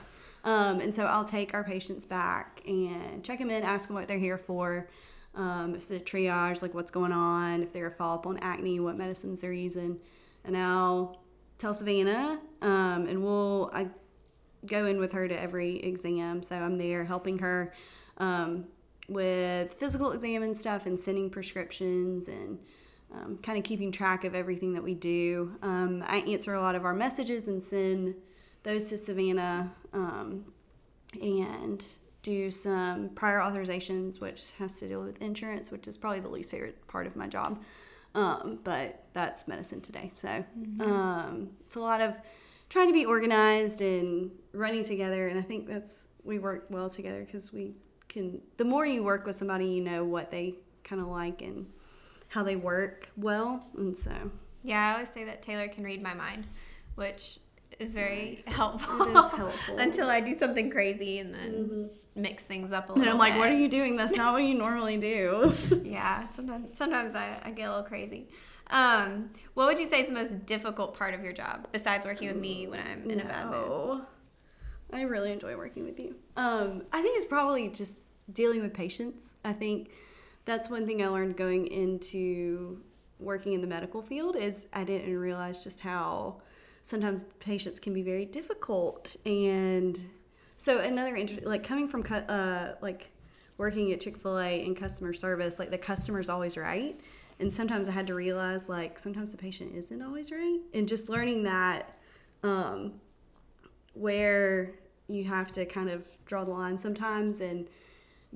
Um, 0.48 0.80
and 0.80 0.96
so 0.96 1.04
I'll 1.04 1.26
take 1.26 1.54
our 1.54 1.64
patients 1.66 2.06
back 2.06 2.62
and 2.66 3.22
check 3.22 3.40
them 3.40 3.50
in, 3.50 3.64
ask 3.64 3.88
them 3.88 3.96
what 3.96 4.08
they're 4.08 4.18
here 4.18 4.38
for. 4.38 4.88
Um, 5.36 5.76
if 5.76 5.82
it's 5.82 5.92
a 5.92 6.00
triage, 6.00 6.62
like 6.62 6.74
what's 6.74 6.90
going 6.90 7.12
on, 7.12 7.64
if 7.64 7.74
they're 7.74 7.88
a 7.88 7.92
follow 7.92 8.16
up 8.16 8.26
on 8.26 8.40
acne, 8.40 8.80
what 8.80 8.98
medicines 8.98 9.42
they're 9.42 9.52
using. 9.52 10.00
And 10.46 10.56
I'll 10.56 11.22
tell 11.58 11.74
Savannah, 11.74 12.40
um, 12.62 13.08
and 13.08 13.22
we'll 13.22 13.70
I 13.74 13.90
go 14.66 14.86
in 14.86 15.00
with 15.00 15.12
her 15.12 15.28
to 15.28 15.38
every 15.38 15.80
exam. 15.80 16.42
So 16.42 16.56
I'm 16.56 16.78
there 16.78 17.04
helping 17.04 17.40
her 17.40 17.74
um, 18.18 18.68
with 19.10 19.74
physical 19.74 20.14
exam 20.14 20.44
and 20.44 20.56
stuff, 20.56 20.86
and 20.86 20.98
sending 20.98 21.30
prescriptions 21.30 22.30
and 22.30 22.58
um, 23.14 23.38
kind 23.44 23.58
of 23.58 23.66
keeping 23.66 23.92
track 23.92 24.24
of 24.24 24.34
everything 24.34 24.72
that 24.76 24.84
we 24.84 24.94
do. 24.94 25.58
Um, 25.62 26.06
I 26.08 26.20
answer 26.20 26.54
a 26.54 26.62
lot 26.62 26.76
of 26.76 26.86
our 26.86 26.94
messages 26.94 27.50
and 27.50 27.62
send 27.62 28.16
those 28.68 28.90
to 28.90 28.98
Savannah 28.98 29.72
um, 29.94 30.44
and 31.22 31.86
do 32.22 32.52
some 32.52 33.10
prior 33.16 33.40
authorizations, 33.40 34.20
which 34.20 34.52
has 34.60 34.78
to 34.80 34.88
deal 34.90 35.02
with 35.02 35.22
insurance, 35.22 35.72
which 35.72 35.88
is 35.88 35.96
probably 35.96 36.20
the 36.20 36.28
least 36.28 36.52
favorite 36.52 36.86
part 36.88 37.08
of 37.08 37.16
my 37.16 37.28
job. 37.28 37.64
Um, 38.14 38.60
but 38.66 39.06
that's 39.14 39.48
medicine 39.48 39.80
today. 39.80 40.12
So 40.16 40.28
Mm-hmm. 40.28 40.82
um, 40.82 41.50
it's 41.66 41.78
a 41.78 41.80
lot 41.80 42.02
of 42.02 42.18
trying 42.70 42.88
to 42.88 42.94
be 42.94 43.06
organized 43.06 43.82
and 43.82 44.32
running 44.52 44.84
together. 44.84 45.30
And 45.30 45.40
I 45.40 45.44
think 45.44 45.66
that's, 45.68 46.10
we 46.26 46.38
work 46.38 46.66
well 46.70 46.90
together 46.90 47.24
because 47.24 47.54
we 47.54 47.72
can, 48.10 48.42
the 48.58 48.66
more 48.66 48.86
you 48.86 49.02
work 49.02 49.26
with 49.26 49.38
somebody, 49.38 49.68
you 49.68 49.82
know 49.82 50.04
what 50.04 50.30
they 50.30 50.56
kind 50.84 51.02
of 51.02 51.08
like 51.08 51.42
and 51.42 51.68
how 52.28 52.44
they 52.44 52.58
work 52.58 53.10
well. 53.16 53.66
And 53.78 53.98
so 53.98 54.12
Yeah, 54.62 54.90
I 54.90 54.94
always 54.94 55.10
say 55.10 55.24
that 55.24 55.42
Taylor 55.42 55.70
can 55.70 55.86
read 55.86 56.02
my 56.02 56.14
mind, 56.14 56.48
which 56.96 57.40
is 57.80 57.94
very 57.94 58.30
Nice. 58.30 58.46
helpful. 58.46 59.02
It 59.04 59.10
is 59.26 59.32
helpful. 59.32 59.78
Until 59.78 60.10
I 60.10 60.20
do 60.20 60.34
something 60.34 60.70
crazy 60.70 61.20
and 61.20 61.34
then 61.34 61.90
mix 62.16 62.44
things 62.44 62.72
up 62.72 62.90
a 62.90 62.94
little. 62.94 63.04
and. 63.04 63.12
I'm 63.12 63.18
like, 63.18 63.34
bit. 63.34 63.40
what 63.40 63.50
are 63.50 63.56
you 63.58 63.68
doing? 63.70 63.96
That's 63.96 64.16
not 64.16 64.34
what 64.34 64.44
you 64.44 64.54
normally 64.66 64.98
do. 64.98 65.54
Yeah, 65.84 66.28
sometimes 66.36 66.76
sometimes 66.78 67.16
I, 67.16 67.40
I 67.44 67.52
get 67.52 67.66
a 67.68 67.70
little 67.70 67.86
crazy. 67.86 68.30
Um, 68.70 69.30
what 69.54 69.68
would 69.68 69.80
you 69.80 69.86
say 69.86 70.02
is 70.02 70.08
the 70.08 70.14
most 70.14 70.46
difficult 70.46 70.94
part 70.98 71.14
of 71.14 71.24
your 71.24 71.32
job 71.34 71.68
besides 71.72 72.06
working 72.06 72.28
with 72.28 72.38
me 72.38 72.68
when 72.68 72.80
I'm 72.82 73.10
in 73.10 73.22
a 73.22 73.26
bad 73.26 73.50
mood? 73.50 74.02
I 74.92 75.02
really 75.02 75.32
enjoy 75.32 75.56
working 75.56 75.86
with 75.86 76.00
you. 76.00 76.16
Um, 76.36 76.84
I 76.92 77.02
think 77.02 77.16
it's 77.18 77.26
probably 77.26 77.70
just 77.70 78.02
dealing 78.34 78.62
with 78.62 78.74
patients. 78.74 79.36
I 79.46 79.54
think 79.54 79.92
that's 80.46 80.70
one 80.70 80.86
thing 80.86 81.02
I 81.02 81.08
learned 81.08 81.38
going 81.38 81.68
into 81.68 82.82
working 83.20 83.54
in 83.54 83.62
the 83.62 83.68
medical 83.68 84.02
field 84.02 84.36
is 84.36 84.68
I 84.74 84.84
didn't 84.84 85.18
realize 85.18 85.64
just 85.64 85.80
how 85.82 86.42
sometimes 86.88 87.26
patients 87.40 87.82
can 87.82 87.92
be 87.92 88.02
very 88.02 88.24
difficult. 88.24 89.18
And 89.26 90.00
so 90.56 90.80
another 90.80 91.18
interest 91.18 91.46
like 91.46 91.62
coming 91.62 91.90
from 91.90 92.06
uh, 92.10 92.76
like 92.82 93.12
working 93.58 93.92
at 93.92 94.00
chick-fil-a 94.00 94.64
in 94.64 94.74
customer 94.74 95.12
service 95.12 95.60
like 95.60 95.70
the 95.70 95.78
customer's 95.78 96.30
always 96.30 96.56
right. 96.56 96.98
And 97.40 97.54
sometimes 97.54 97.90
i 97.90 97.92
had 97.92 98.08
to 98.08 98.16
realize 98.16 98.70
like 98.70 98.98
sometimes 98.98 99.34
the 99.34 99.38
patient 99.38 99.76
isn't 99.76 100.02
always 100.02 100.32
right. 100.32 100.60
And 100.74 100.88
just 100.88 101.10
learning 101.10 101.44
that 101.44 101.98
um, 102.42 102.94
where 103.94 104.72
you 105.10 105.26
have 105.26 105.52
to 105.54 105.66
kind 105.66 105.90
of 105.90 106.06
draw 106.26 106.46
the 106.46 106.52
line 106.52 106.78
sometimes 106.78 107.42
and 107.42 107.68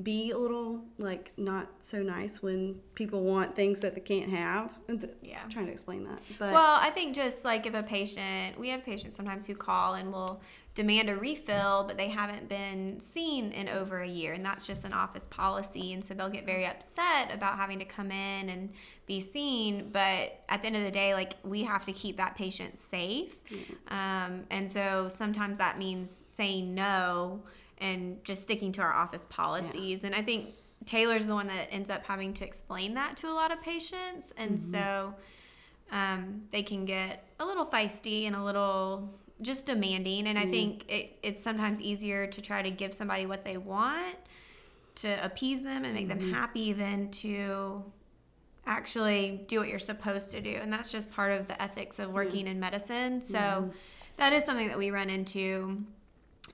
be 0.02 0.32
a 0.32 0.38
little 0.38 0.84
like 0.98 1.34
not 1.38 1.68
so 1.80 2.02
nice 2.02 2.42
when 2.42 2.80
people 2.96 3.24
want 3.24 3.56
things 3.56 3.82
that 3.82 3.94
they 3.94 4.02
can't 4.02 4.32
have 4.32 4.72
Yeah. 5.22 5.40
I'm 5.44 5.50
trying 5.50 5.66
to 5.66 5.72
explain 5.72 6.06
that 6.06 6.22
but 6.40 6.54
Well, 6.54 6.80
I 6.82 6.90
think 6.92 7.16
just 7.16 7.44
like 7.44 7.66
if 7.66 7.74
a 7.74 7.84
patient, 7.84 8.58
we 8.60 8.70
have 8.70 8.86
patients 8.86 9.18
sometimes 9.18 9.48
who 9.48 9.56
call 9.56 9.96
and 9.96 10.12
will 10.12 10.42
demand 10.74 11.10
a 11.10 11.16
refill, 11.16 11.84
but 11.86 11.98
they 11.98 12.08
haven't 12.08 12.48
been 12.48 13.00
seen 13.00 13.52
in 13.52 13.68
over 13.68 14.00
a 14.00 14.08
year, 14.08 14.34
and 14.34 14.46
that's 14.46 14.66
just 14.66 14.86
an 14.86 14.94
office 14.94 15.28
policy. 15.30 15.92
And 15.94 16.04
so 16.04 16.14
they'll 16.14 16.30
get 16.30 16.46
very 16.46 16.66
upset 16.66 17.34
about 17.34 17.58
having 17.58 17.80
to 17.80 17.86
come 17.86 18.12
in 18.12 18.50
and 18.50 18.70
be 19.06 19.20
seen. 19.20 19.90
But 19.92 20.42
at 20.48 20.62
the 20.62 20.68
end 20.68 20.78
of 20.78 20.84
the 20.84 20.92
day, 20.92 21.14
like 21.14 21.34
we 21.44 21.64
have 21.64 21.84
to 21.86 21.92
keep 21.92 22.18
that 22.18 22.36
patient 22.36 22.80
safe. 22.80 23.36
Um, 23.90 24.46
and 24.50 24.72
so 24.72 25.10
sometimes 25.14 25.58
that 25.58 25.78
means 25.78 26.10
saying 26.38 26.74
no 26.74 27.44
and 27.82 28.24
just 28.24 28.44
sticking 28.44 28.72
to 28.74 28.82
our 28.82 28.94
office 28.94 29.28
policies. 29.30 30.04
And 30.04 30.16
I 30.16 30.22
think 30.22 30.54
Taylor's 30.86 31.28
the 31.28 31.34
one 31.34 31.48
that 31.48 31.68
ends 31.72 31.90
up 31.90 32.06
having 32.06 32.34
to 32.36 32.46
explain 32.46 32.94
that 32.94 33.18
to 33.18 33.28
a 33.28 33.34
lot 33.34 33.52
of 33.52 33.62
patients. 33.62 34.34
And 34.38 34.52
mm-hmm. 34.52 34.72
so 34.72 35.16
um, 35.92 36.44
they 36.52 36.64
can 36.64 36.86
get 36.86 37.26
a 37.40 37.46
little 37.46 37.66
feisty 37.66 38.28
and 38.28 38.36
a 38.36 38.44
little 38.44 39.14
just 39.42 39.66
demanding. 39.66 40.28
And 40.28 40.38
I 40.38 40.44
mm-hmm. 40.44 40.52
think 40.52 40.92
it, 40.92 41.18
it's 41.24 41.44
sometimes 41.44 41.82
easier 41.82 42.28
to 42.28 42.42
try 42.42 42.62
to 42.62 42.72
give 42.72 42.94
somebody 42.94 43.26
what 43.26 43.44
they 43.44 43.58
want 43.58 44.16
to 44.96 45.26
appease 45.26 45.64
them 45.64 45.84
and 45.84 45.94
make 45.94 46.08
them 46.08 46.20
mm-hmm. 46.20 46.34
happy 46.34 46.74
than 46.74 47.10
to 47.10 47.84
actually 48.68 49.44
do 49.48 49.60
what 49.60 49.68
you're 49.68 49.80
supposed 49.80 50.32
to 50.32 50.42
do. 50.42 50.56
And 50.62 50.72
that's 50.72 50.92
just 50.92 51.10
part 51.10 51.32
of 51.32 51.48
the 51.48 51.60
ethics 51.60 51.98
of 51.98 52.12
working 52.14 52.46
in 52.46 52.60
medicine. 52.60 53.24
So 53.24 53.72
that 54.18 54.34
is 54.34 54.44
something 54.44 54.68
that 54.68 54.78
we 54.78 54.92
run 54.92 55.10
into. 55.10 55.84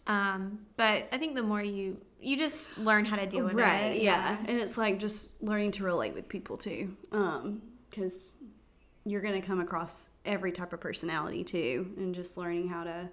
Um, 0.07 0.59
but 0.77 1.07
I 1.11 1.17
think 1.17 1.35
the 1.35 1.43
more 1.43 1.61
you 1.61 1.97
you 2.19 2.37
just 2.37 2.57
learn 2.77 3.05
how 3.05 3.15
to 3.15 3.27
deal 3.27 3.45
with 3.45 3.53
right 3.53 3.95
it. 3.95 4.01
yeah. 4.01 4.37
and 4.47 4.59
it's 4.59 4.77
like 4.77 4.99
just 4.99 5.41
learning 5.43 5.71
to 5.71 5.83
relate 5.83 6.15
with 6.15 6.27
people 6.27 6.57
too 6.57 6.97
um 7.11 7.61
because 7.89 8.33
you're 9.05 9.21
going 9.21 9.39
to 9.39 9.45
come 9.47 9.59
across 9.59 10.09
every 10.25 10.51
type 10.51 10.73
of 10.73 10.81
personality 10.81 11.43
too 11.43 11.93
and 11.97 12.13
just 12.13 12.37
learning 12.37 12.67
how 12.67 12.83
to 12.83 13.09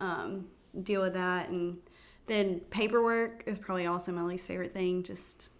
um, 0.00 0.46
deal 0.82 1.00
with 1.00 1.14
that 1.14 1.48
and 1.48 1.78
then 2.26 2.60
paperwork 2.70 3.42
is 3.46 3.58
probably 3.58 3.86
also 3.86 4.12
my 4.12 4.22
least 4.22 4.46
favorite 4.46 4.74
thing 4.74 5.02
just 5.02 5.50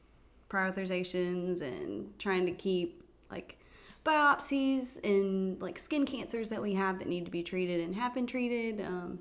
prior 0.48 0.70
authorizations 0.70 1.62
and 1.62 2.18
trying 2.18 2.44
to 2.44 2.52
keep 2.52 3.02
like 3.30 3.58
biopsies 4.04 5.02
and 5.04 5.60
like 5.62 5.78
skin 5.78 6.04
cancers 6.04 6.48
that 6.50 6.60
we 6.60 6.74
have 6.74 6.98
that 6.98 7.08
need 7.08 7.24
to 7.24 7.30
be 7.30 7.42
treated 7.42 7.80
and 7.80 7.94
have 7.94 8.12
been 8.14 8.26
treated 8.26 8.80
um, 8.82 9.18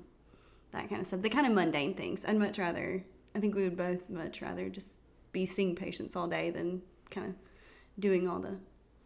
that 0.72 0.88
kind 0.88 1.00
of 1.00 1.06
stuff 1.06 1.22
the 1.22 1.28
kind 1.28 1.46
of 1.46 1.52
mundane 1.52 1.94
things 1.94 2.24
i'd 2.26 2.38
much 2.38 2.58
rather 2.58 3.04
i 3.34 3.38
think 3.38 3.54
we 3.54 3.64
would 3.64 3.76
both 3.76 4.08
much 4.08 4.42
rather 4.42 4.68
just 4.68 4.98
be 5.32 5.46
seeing 5.46 5.74
patients 5.74 6.16
all 6.16 6.26
day 6.26 6.50
than 6.50 6.82
kind 7.10 7.26
of 7.26 7.34
doing 7.98 8.28
all 8.28 8.38
the 8.38 8.56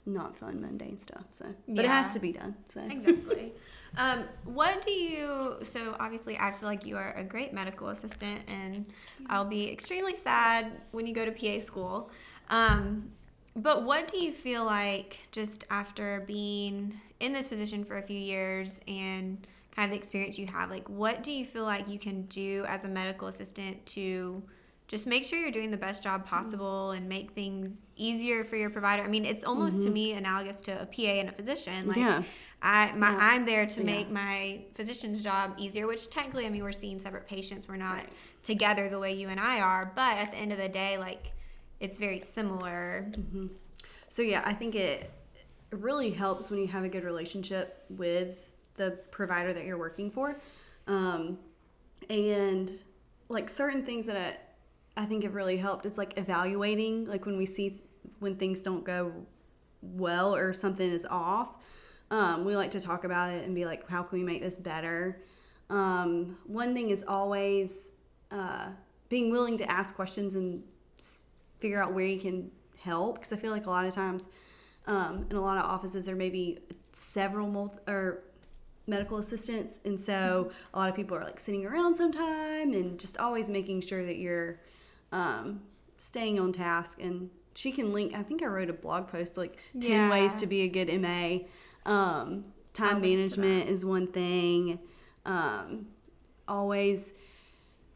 not 0.07 0.37
fun 0.37 0.61
mundane 0.61 0.99
stuff 0.99 1.25
so 1.31 1.47
but 1.69 1.85
it 1.85 1.89
has 1.89 2.13
to 2.13 2.21
be 2.21 2.33
done 2.33 2.55
so 2.69 2.81
exactly. 2.81 3.53
Um, 3.97 4.25
what 4.45 4.83
do 4.83 4.91
you? 4.91 5.57
So 5.63 5.97
obviously, 6.01 6.37
I 6.39 6.51
feel 6.53 6.69
like 6.69 6.85
you 6.85 6.97
are 6.97 7.15
a 7.15 7.23
great 7.23 7.53
medical 7.53 7.89
assistant, 7.89 8.41
and 8.49 8.87
I'll 9.29 9.45
be 9.45 9.71
extremely 9.71 10.17
sad 10.17 10.81
when 10.91 11.07
you 11.07 11.15
go 11.15 11.25
to 11.25 11.31
PA 11.31 11.65
school. 11.65 12.11
Um, 12.51 13.11
but 13.57 13.85
what 13.85 14.09
do 14.09 14.19
you 14.19 14.33
feel 14.33 14.65
like 14.65 15.21
just 15.31 15.65
after 15.71 16.25
being 16.27 17.01
in 17.21 17.33
this 17.33 17.47
position 17.47 17.85
for 17.85 17.99
a 17.99 18.03
few 18.03 18.19
years 18.19 18.81
and 18.89 19.47
kind 19.75 19.87
of 19.87 19.91
the 19.91 19.99
experience 19.99 20.39
you 20.39 20.47
have? 20.47 20.71
Like, 20.71 20.89
what 20.89 21.23
do 21.23 21.31
you 21.31 21.45
feel 21.45 21.65
like 21.65 21.89
you 21.89 21.99
can 21.99 22.23
do 22.23 22.65
as 22.69 22.85
a 22.85 22.89
medical 22.89 23.29
assistant 23.29 23.85
to 23.87 24.43
just 24.87 25.07
make 25.07 25.25
sure 25.25 25.39
you're 25.39 25.51
doing 25.51 25.71
the 25.71 25.77
best 25.77 26.03
job 26.03 26.21
mm-hmm. 26.21 26.35
possible 26.35 26.91
and 26.91 27.09
make 27.09 27.33
things 27.33 27.89
easier 27.97 28.45
for 28.45 28.57
your 28.57 28.71
provider. 28.71 29.03
I 29.03 29.09
mean, 29.09 29.25
it's 29.25 29.45
almost 29.45 29.79
to 29.79 29.85
mm-hmm. 29.85 29.93
me 29.93 30.13
analogous 30.13 30.61
to 30.63 30.81
a 30.81 30.87
PA 30.87 31.03
and 31.03 31.29
a 31.29 31.33
physician. 31.33 31.89
Like 31.89 31.97
Yeah. 31.97 32.23
I 32.61 32.93
my 32.93 33.11
Yeah. 33.11 33.19
I'm 33.21 33.47
there 33.47 33.67
to 33.67 33.81
Yeah. 33.81 33.87
make 33.87 34.11
my 34.11 34.65
physician's 34.75 35.23
job 35.23 35.55
easier, 35.57 35.87
which 35.87 36.11
technically 36.11 36.47
I 36.47 36.51
mean 36.51 36.63
we're 36.63 36.73
seeing 36.73 37.01
separate 37.01 37.27
patients. 37.27 37.67
We're 37.67 37.77
not 37.77 37.97
Right. 37.97 38.09
together 38.43 38.89
the 38.89 38.99
way 38.99 39.15
you 39.15 39.29
and 39.29 39.41
I 39.41 39.61
are, 39.61 39.91
but 39.95 40.19
at 40.19 40.33
the 40.33 40.39
end 40.39 40.53
of 40.53 40.59
the 40.59 40.69
day, 40.69 40.99
like 40.99 41.33
it's 41.81 41.99
very 41.99 42.21
similar. 42.21 43.07
Mm-hmm. 43.11 43.47
So 44.11 44.23
yeah, 44.23 44.43
I 44.45 44.53
think 44.53 44.75
it 44.75 45.11
really 45.71 46.11
helps 46.11 46.51
when 46.51 46.61
you 46.61 46.69
have 46.69 46.85
a 46.85 46.89
good 46.89 47.05
relationship 47.05 47.85
with 47.89 48.54
the 48.77 48.93
provider 49.11 49.53
that 49.53 49.65
you're 49.65 49.79
working 49.79 50.11
for, 50.11 50.41
um, 50.87 51.39
and 52.09 52.71
like 53.29 53.49
certain 53.49 53.85
things 53.85 54.07
that 54.07 54.17
I, 54.97 55.03
I 55.03 55.05
think 55.07 55.25
have 55.25 55.35
really 55.35 55.57
helped 55.57 55.87
is 55.87 55.99
like 55.99 56.19
evaluating, 56.19 57.07
like 57.07 57.27
when 57.27 57.37
we 57.37 57.47
see 57.47 57.83
when 58.19 58.37
things 58.37 58.61
don't 58.61 58.85
go 58.85 59.13
well 59.83 60.35
or 60.35 60.53
something 60.53 60.91
is 60.91 61.07
off. 61.07 61.65
Um, 62.11 62.45
we 62.45 62.57
like 62.57 62.71
to 62.73 62.81
talk 62.81 63.05
about 63.05 63.33
it 63.33 63.45
and 63.45 63.55
be 63.55 63.65
like, 63.65 63.89
how 63.89 64.03
can 64.03 64.19
we 64.19 64.25
make 64.25 64.43
this 64.43 64.57
better? 64.57 65.23
Um, 65.71 66.39
one 66.47 66.75
thing 66.75 66.91
is 66.91 67.05
always 67.07 67.93
uh, 68.31 68.69
being 69.09 69.31
willing 69.31 69.59
to 69.59 69.71
ask 69.71 69.95
questions 69.95 70.35
and 70.35 70.63
figure 71.59 71.83
out 71.83 71.95
where 71.95 72.05
you 72.05 72.21
can 72.21 72.51
help 72.79 73.17
because 73.17 73.33
I 73.33 73.37
feel 73.37 73.51
like 73.51 73.67
a 73.67 73.71
lot 73.71 73.87
of 73.87 73.95
times 73.95 74.29
um, 74.87 75.27
in 75.31 75.37
a 75.37 75.41
lot 75.41 75.57
of 75.57 75.65
offices 75.65 76.05
there 76.07 76.17
may 76.17 76.29
be 76.29 76.59
several 76.93 77.49
multi- 77.49 77.79
or 77.89 78.23
medical 78.87 79.19
assistants 79.19 79.81
and 79.85 79.99
so 79.99 80.51
a 80.75 80.79
lot 80.79 80.89
of 80.89 80.95
people 80.95 81.17
are 81.17 81.25
like 81.25 81.41
sitting 81.41 81.65
around 81.65 81.97
sometime 81.97 82.73
and 82.75 82.99
just 83.01 83.17
always 83.19 83.49
making 83.49 83.81
sure 83.81 84.05
that 84.05 84.19
you're 84.19 84.61
um, 85.13 85.61
staying 85.97 86.39
on 86.39 86.53
task 86.53 87.01
and 87.01 87.31
she 87.55 87.71
can 87.73 87.93
link 87.93 88.13
I 88.15 88.23
think 88.23 88.43
I 88.43 88.47
wrote 88.47 88.69
a 88.69 88.75
blog 88.75 89.09
post 89.09 89.37
like 89.37 89.57
10 89.81 89.91
Yeah. 89.91 90.11
ways 90.11 90.39
to 90.41 90.47
be 90.47 90.63
a 90.63 90.69
good 90.69 90.89
MA 91.01 91.39
um, 91.91 92.45
time 92.75 92.97
I'll 92.97 93.01
management 93.01 93.69
is 93.71 93.85
one 93.85 94.07
thing 94.07 94.79
um, 95.25 95.87
always 96.47 97.15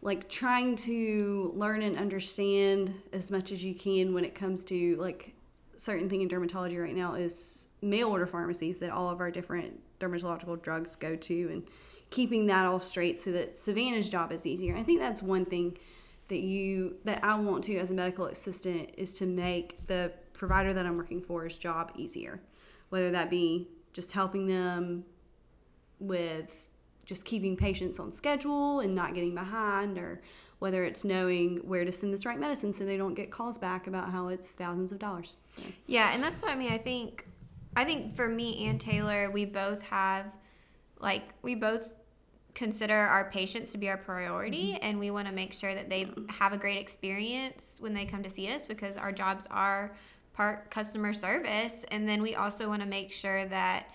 like 0.00 0.28
trying 0.28 0.76
to 0.76 1.52
learn 1.54 1.82
and 1.82 1.98
understand 1.98 2.94
as 3.12 3.30
much 3.30 3.50
as 3.52 3.62
you 3.64 3.74
can 3.74 4.14
when 4.14 4.24
it 4.24 4.34
comes 4.34 4.64
to 4.66 4.96
like 4.96 5.34
certain 5.76 6.08
thing 6.08 6.22
in 6.22 6.28
dermatology 6.28 6.80
right 6.82 6.94
now 6.94 7.14
is 7.14 7.68
mail 7.82 8.08
order 8.08 8.26
pharmacies 8.26 8.78
that 8.78 8.90
all 8.90 9.10
of 9.10 9.20
our 9.20 9.30
different 9.30 9.78
dermatological 10.00 10.62
drugs 10.62 10.96
go 10.96 11.16
to 11.16 11.48
and 11.50 11.68
keeping 12.10 12.46
that 12.46 12.64
all 12.64 12.80
straight 12.80 13.18
so 13.18 13.32
that 13.32 13.58
Savannah's 13.58 14.08
job 14.08 14.32
is 14.32 14.46
easier. 14.46 14.76
I 14.76 14.82
think 14.82 15.00
that's 15.00 15.22
one 15.22 15.44
thing 15.44 15.76
that 16.28 16.40
you 16.40 16.96
that 17.04 17.24
I 17.24 17.38
want 17.38 17.64
to 17.64 17.76
as 17.78 17.90
a 17.90 17.94
medical 17.94 18.26
assistant 18.26 18.90
is 18.96 19.14
to 19.14 19.26
make 19.26 19.86
the 19.86 20.12
provider 20.32 20.72
that 20.72 20.86
I'm 20.86 20.96
working 20.96 21.20
for's 21.20 21.56
job 21.56 21.92
easier. 21.96 22.40
whether 22.88 23.10
that 23.10 23.30
be 23.30 23.68
just 23.92 24.12
helping 24.12 24.46
them 24.46 25.04
with 25.98 26.68
just 27.04 27.24
keeping 27.24 27.56
patients 27.56 27.98
on 27.98 28.12
schedule 28.12 28.80
and 28.80 28.94
not 28.94 29.14
getting 29.14 29.34
behind, 29.34 29.98
or 29.98 30.20
whether 30.58 30.84
it's 30.84 31.04
knowing 31.04 31.56
where 31.58 31.84
to 31.84 31.92
send 31.92 32.12
this 32.12 32.26
right 32.26 32.38
medicine 32.38 32.72
so 32.72 32.84
they 32.84 32.96
don't 32.96 33.14
get 33.14 33.30
calls 33.30 33.56
back 33.56 33.86
about 33.86 34.10
how 34.10 34.28
it's 34.28 34.52
thousands 34.52 34.92
of 34.92 34.98
dollars. 34.98 35.36
Yeah, 35.86 36.12
and 36.12 36.22
that's 36.22 36.42
what 36.42 36.50
I 36.50 36.54
mean. 36.54 36.72
I 36.72 36.78
think, 36.78 37.24
I 37.78 37.84
think 37.84 38.16
for 38.16 38.26
me 38.26 38.66
and 38.66 38.80
Taylor, 38.80 39.30
we 39.30 39.44
both 39.44 39.80
have, 39.82 40.26
like, 40.98 41.32
we 41.42 41.54
both 41.54 41.94
consider 42.52 42.96
our 42.96 43.30
patients 43.30 43.70
to 43.70 43.78
be 43.78 43.88
our 43.88 43.96
priority, 43.96 44.72
mm-hmm. 44.72 44.84
and 44.84 44.98
we 44.98 45.12
want 45.12 45.28
to 45.28 45.32
make 45.32 45.52
sure 45.52 45.72
that 45.76 45.88
they 45.88 46.10
have 46.28 46.52
a 46.52 46.56
great 46.56 46.78
experience 46.78 47.76
when 47.78 47.94
they 47.94 48.04
come 48.04 48.24
to 48.24 48.28
see 48.28 48.52
us 48.52 48.66
because 48.66 48.96
our 48.96 49.12
jobs 49.12 49.46
are 49.52 49.94
part 50.34 50.72
customer 50.72 51.12
service, 51.12 51.84
and 51.92 52.08
then 52.08 52.20
we 52.20 52.34
also 52.34 52.68
want 52.68 52.82
to 52.82 52.88
make 52.88 53.12
sure 53.12 53.46
that 53.46 53.86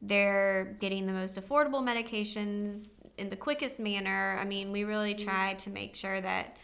they're 0.00 0.74
getting 0.80 1.04
the 1.04 1.12
most 1.12 1.38
affordable 1.38 1.82
medications 1.82 2.88
in 3.18 3.28
the 3.28 3.36
quickest 3.36 3.78
manner. 3.78 4.38
I 4.40 4.46
mean, 4.46 4.72
we 4.72 4.84
really 4.84 5.14
mm-hmm. 5.14 5.28
try 5.28 5.52
to 5.52 5.68
make 5.68 5.94
sure 5.94 6.22
that 6.22 6.56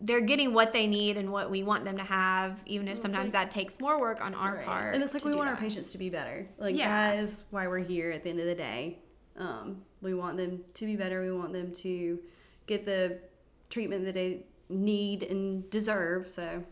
they're 0.00 0.20
getting 0.20 0.52
what 0.52 0.72
they 0.72 0.86
need 0.86 1.16
and 1.16 1.32
what 1.32 1.50
we 1.50 1.62
want 1.62 1.84
them 1.84 1.96
to 1.96 2.04
have, 2.04 2.62
even 2.66 2.88
if 2.88 2.98
sometimes 2.98 3.32
that 3.32 3.50
takes 3.50 3.80
more 3.80 3.98
work 4.00 4.20
on 4.20 4.34
our 4.34 4.56
Right. 4.56 4.64
part. 4.66 4.94
And 4.94 5.02
it's 5.02 5.14
like 5.14 5.24
we 5.24 5.34
want 5.34 5.48
our 5.48 5.56
patients 5.56 5.92
to 5.92 5.98
be 5.98 6.10
better. 6.10 6.48
Like 6.58 6.76
Yeah. 6.76 6.88
that 7.14 7.18
is 7.22 7.44
why 7.50 7.66
we're 7.68 7.78
here 7.78 8.10
at 8.12 8.22
the 8.22 8.30
end 8.30 8.40
of 8.40 8.46
the 8.46 8.54
day. 8.54 8.98
Um, 9.36 9.82
we 10.00 10.14
want 10.14 10.36
them 10.36 10.64
to 10.74 10.86
be 10.86 10.96
better. 10.96 11.22
We 11.22 11.32
want 11.32 11.52
them 11.52 11.72
to 11.74 12.18
get 12.66 12.84
the 12.86 13.20
treatment 13.70 14.04
that 14.04 14.14
they 14.14 14.46
need 14.68 15.22
and 15.22 15.68
deserve. 15.70 16.28
So 16.28 16.64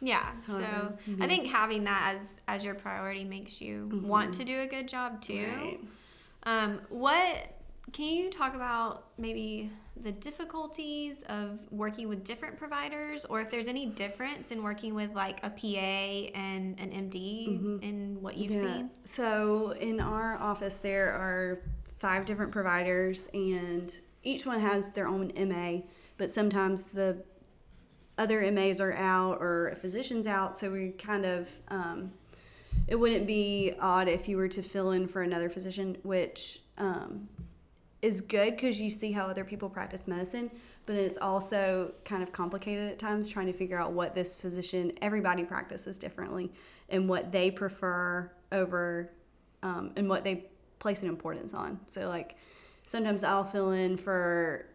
Yeah. 0.00 0.32
So 0.46 0.96
I 1.20 1.26
think 1.26 1.50
having 1.50 1.84
that 1.84 2.16
as 2.16 2.40
as 2.46 2.64
your 2.64 2.74
priority 2.74 3.24
makes 3.24 3.60
you 3.62 3.88
want 4.04 4.34
to 4.34 4.44
do 4.44 4.60
a 4.60 4.66
good 4.66 4.86
job 4.88 5.22
too. 5.22 5.34
Mm-hmm. 5.34 5.64
Right. 5.64 5.80
Um, 6.42 6.80
what 6.90 7.55
can 7.92 8.04
you 8.06 8.30
talk 8.30 8.54
about 8.54 9.06
maybe 9.18 9.70
the 10.02 10.12
difficulties 10.12 11.22
of 11.28 11.58
working 11.70 12.08
with 12.08 12.22
different 12.24 12.58
providers 12.58 13.24
or 13.24 13.40
if 13.40 13.50
there's 13.50 13.68
any 13.68 13.86
difference 13.86 14.50
in 14.50 14.62
working 14.62 14.94
with 14.94 15.14
like 15.14 15.38
a 15.42 15.48
PA 15.48 16.36
and 16.38 16.78
an 16.78 16.90
MD 16.90 17.82
in 17.82 18.18
what 18.20 18.36
you've 18.36 18.52
Mm-hmm. 18.52 18.66
Yeah. 18.66 18.76
seen? 18.76 18.90
So 19.04 19.70
in 19.72 20.00
our 20.00 20.36
office, 20.36 20.78
there 20.78 21.12
are 21.12 21.62
five 21.84 22.26
different 22.26 22.52
providers, 22.52 23.28
and 23.32 23.94
each 24.22 24.44
one 24.44 24.60
has 24.60 24.90
their 24.92 25.08
own 25.08 25.32
MA. 25.48 25.78
But 26.18 26.30
sometimes 26.30 26.86
the 26.86 27.22
other 28.18 28.50
MAs 28.52 28.80
are 28.80 28.92
out 28.92 29.38
or 29.40 29.68
a 29.68 29.76
physician's 29.76 30.26
out, 30.26 30.58
so 30.58 30.70
we 30.70 30.90
kind 30.90 31.24
of 31.24 31.48
um, 31.68 32.12
it 32.86 32.96
wouldn't 32.96 33.26
be 33.26 33.72
odd 33.80 34.08
if 34.08 34.28
you 34.28 34.36
were 34.36 34.48
to 34.48 34.62
fill 34.62 34.90
in 34.90 35.06
for 35.06 35.22
another 35.22 35.48
physician, 35.48 35.96
which 36.02 36.60
um, 36.76 37.28
is 38.06 38.20
good 38.20 38.54
because 38.54 38.80
you 38.80 38.88
see 38.88 39.10
how 39.10 39.26
other 39.26 39.44
people 39.44 39.68
practice 39.68 40.06
medicine, 40.06 40.48
but 40.86 40.94
then 40.94 41.04
it's 41.04 41.18
also 41.20 41.92
kind 42.04 42.22
of 42.22 42.30
complicated 42.32 42.88
at 42.88 43.00
times 43.00 43.26
trying 43.28 43.46
to 43.46 43.52
figure 43.52 43.76
out 43.76 43.92
what 43.92 44.14
this 44.14 44.36
physician, 44.36 44.92
everybody 45.02 45.42
practices 45.42 45.98
differently, 45.98 46.52
and 46.88 47.08
what 47.08 47.32
they 47.32 47.50
prefer 47.50 48.30
over, 48.52 49.10
um, 49.64 49.90
and 49.96 50.08
what 50.08 50.22
they 50.22 50.44
place 50.78 51.02
an 51.02 51.08
importance 51.08 51.52
on. 51.52 51.80
So, 51.88 52.08
like, 52.08 52.36
sometimes 52.84 53.24
I'll 53.24 53.44
fill 53.44 53.72
in 53.72 53.96
for 53.96 54.66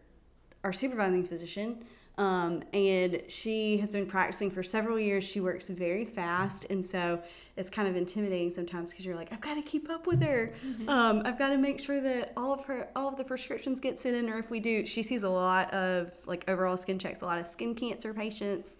our 0.62 0.72
supervising 0.72 1.24
physician. 1.24 1.84
Um, 2.18 2.62
and 2.74 3.22
she 3.28 3.78
has 3.78 3.92
been 3.92 4.06
practicing 4.06 4.50
for 4.50 4.62
several 4.62 4.98
years. 4.98 5.24
She 5.24 5.40
works 5.40 5.68
very 5.68 6.04
fast, 6.04 6.66
and 6.68 6.84
so 6.84 7.22
it's 7.56 7.70
kind 7.70 7.88
of 7.88 7.96
intimidating 7.96 8.50
sometimes 8.50 8.90
because 8.90 9.06
you're 9.06 9.16
like, 9.16 9.32
I've 9.32 9.40
got 9.40 9.54
to 9.54 9.62
keep 9.62 9.88
up 9.88 10.06
with 10.06 10.22
her. 10.22 10.52
Um, 10.88 11.22
I've 11.24 11.38
got 11.38 11.48
to 11.50 11.56
make 11.56 11.80
sure 11.80 12.00
that 12.02 12.34
all 12.36 12.52
of 12.52 12.66
her, 12.66 12.90
all 12.94 13.08
of 13.08 13.16
the 13.16 13.24
prescriptions 13.24 13.80
get 13.80 13.98
sent 13.98 14.14
in, 14.14 14.28
or 14.28 14.38
if 14.38 14.50
we 14.50 14.60
do, 14.60 14.84
she 14.84 15.02
sees 15.02 15.22
a 15.22 15.30
lot 15.30 15.72
of 15.72 16.12
like 16.26 16.44
overall 16.48 16.76
skin 16.76 16.98
checks, 16.98 17.22
a 17.22 17.24
lot 17.24 17.38
of 17.38 17.46
skin 17.46 17.74
cancer 17.74 18.12
patients. 18.12 18.76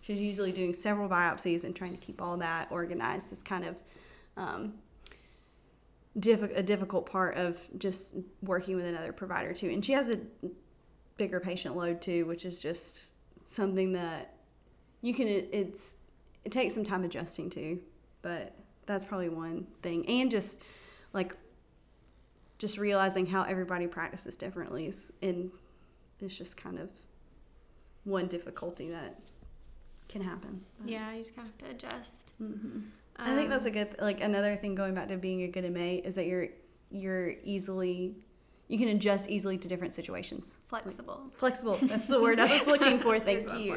She's 0.00 0.20
usually 0.20 0.52
doing 0.52 0.72
several 0.72 1.08
biopsies 1.08 1.64
and 1.64 1.74
trying 1.74 1.90
to 1.90 1.98
keep 1.98 2.22
all 2.22 2.36
that 2.36 2.68
organized. 2.70 3.32
Is 3.32 3.42
kind 3.42 3.64
of 3.64 3.82
um, 4.36 4.74
diff- 6.16 6.42
a 6.54 6.62
difficult 6.62 7.10
part 7.10 7.36
of 7.36 7.68
just 7.78 8.14
working 8.42 8.76
with 8.76 8.86
another 8.86 9.12
provider 9.12 9.52
too. 9.52 9.68
And 9.70 9.84
she 9.84 9.92
has 9.92 10.08
a 10.08 10.20
bigger 11.16 11.40
patient 11.40 11.76
load 11.76 12.00
too, 12.00 12.26
which 12.26 12.44
is 12.44 12.58
just 12.58 13.06
something 13.46 13.92
that 13.92 14.34
you 15.02 15.14
can. 15.14 15.28
It, 15.28 15.48
it's 15.52 15.96
it 16.44 16.52
takes 16.52 16.74
some 16.74 16.84
time 16.84 17.04
adjusting 17.04 17.50
to, 17.50 17.78
but 18.22 18.54
that's 18.86 19.04
probably 19.04 19.28
one 19.28 19.66
thing. 19.82 20.08
And 20.08 20.30
just 20.30 20.62
like 21.12 21.34
just 22.58 22.78
realizing 22.78 23.26
how 23.26 23.42
everybody 23.42 23.86
practices 23.86 24.36
differently 24.36 24.86
is, 24.86 25.12
and 25.22 25.50
it's 26.20 26.36
just 26.36 26.56
kind 26.56 26.78
of 26.78 26.88
one 28.04 28.26
difficulty 28.28 28.90
that 28.90 29.18
can 30.08 30.22
happen. 30.22 30.62
But- 30.78 30.88
Yeah, 30.88 31.12
you 31.12 31.18
just 31.18 31.34
kind 31.34 31.48
of 31.48 31.54
have 31.60 31.70
to 31.70 31.86
adjust. 31.88 32.32
hmm 32.38 32.80
I 33.18 33.34
think 33.34 33.46
Um, 33.46 33.50
that's 33.50 33.64
a 33.64 33.70
good 33.70 33.96
like 34.00 34.20
another 34.20 34.56
thing 34.56 34.74
going 34.74 34.94
back 34.94 35.08
to 35.08 35.16
being 35.16 35.42
a 35.42 35.48
good 35.48 35.64
MA 35.72 36.00
is 36.06 36.14
that 36.16 36.26
you're 36.26 36.48
you're 36.90 37.30
easily 37.44 38.14
you 38.68 38.78
can 38.78 38.88
adjust 38.88 39.28
easily 39.30 39.58
to 39.58 39.68
different 39.68 39.94
situations. 39.94 40.58
flexible. 40.66 41.20
Flexible. 41.34 41.78
That's 41.82 42.08
the 42.08 42.20
word 42.20 42.40
I 42.40 42.52
was 42.58 42.66
looking 42.74 42.98
for. 42.98 43.18
Thank 43.18 43.52
you. 43.54 43.76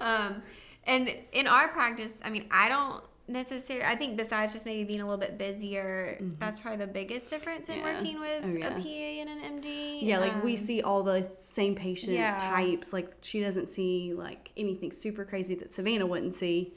Um, 0.00 0.42
and 0.84 1.12
in 1.32 1.46
our 1.46 1.68
practice, 1.68 2.14
I 2.24 2.30
mean, 2.30 2.46
I 2.50 2.68
don't 2.68 3.02
necessarily. 3.28 3.84
I 3.84 3.96
think 3.96 4.16
besides 4.16 4.52
just 4.52 4.64
maybe 4.66 4.84
being 4.84 5.00
a 5.00 5.04
little 5.04 5.18
bit 5.18 5.36
busier, 5.38 6.18
that's 6.38 6.58
probably 6.60 6.78
the 6.78 6.86
biggest 6.92 7.28
difference 7.30 7.68
in 7.68 7.76
Mm-hmm. 7.78 7.86
Yeah. 7.86 7.94
working 7.94 8.20
with 8.20 8.64
Oh, 8.64 8.76
a. 8.78 8.80
PA 8.80 8.88
and 8.88 9.28
an 9.30 9.60
MD. 9.60 9.98
Yeah, 10.02 10.18
like 10.18 10.42
we 10.44 10.52
Um, 10.52 10.56
see 10.56 10.82
all 10.82 11.02
the 11.02 11.22
same 11.40 11.74
patient 11.74 12.12
yeah. 12.14 12.38
types. 12.38 12.92
Like 12.92 13.12
she 13.22 13.40
doesn't 13.40 13.68
see 13.68 14.12
like 14.14 14.50
anything 14.56 14.92
super 14.92 15.24
crazy 15.24 15.54
that 15.56 15.74
Savannah 15.74 16.06
wouldn't 16.06 16.34
see. 16.34 16.72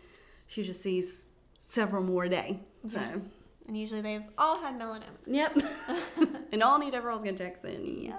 She 0.47 0.63
just 0.63 0.81
sees 0.81 1.27
several 1.67 2.03
more 2.03 2.23
a 2.23 2.29
day. 2.29 2.59
So 2.87 2.99
Yeah. 2.99 3.15
And 3.69 3.77
usually 3.77 4.01
they've 4.01 4.23
all 4.35 4.59
had 4.59 4.77
melanoma. 4.79 5.03
yep. 5.27 5.55
and 6.51 6.63
all 6.63 6.79
need 6.79 6.95
overall 6.95 7.19
skin 7.19 7.35
checks 7.37 7.63
and 7.63 7.85
Yeah. 8.03 8.17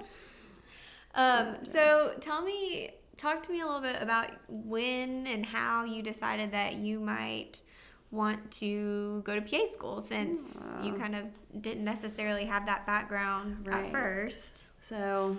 Um, 1.16 1.56
so 1.64 2.14
tell 2.20 2.40
me, 2.40 2.90
talk 3.16 3.42
to 3.42 3.50
me 3.50 3.60
a 3.60 3.66
little 3.66 3.80
bit 3.80 4.00
about 4.00 4.30
when 4.48 5.26
and 5.26 5.44
how 5.44 5.84
you 5.84 6.02
decided 6.02 6.52
that 6.52 6.76
you 6.76 7.00
might 7.00 7.64
want 8.12 8.48
to 8.52 9.20
go 9.24 9.34
to 9.34 9.40
PA 9.42 9.66
school 9.72 10.00
since 10.00 10.40
you 10.84 10.92
kind 10.94 11.16
of 11.16 11.24
didn't 11.60 11.84
necessarily 11.84 12.44
have 12.44 12.64
that 12.66 12.86
background 12.86 13.66
Right. 13.66 13.86
at 13.86 13.90
first. 13.92 14.62
So 14.78 15.36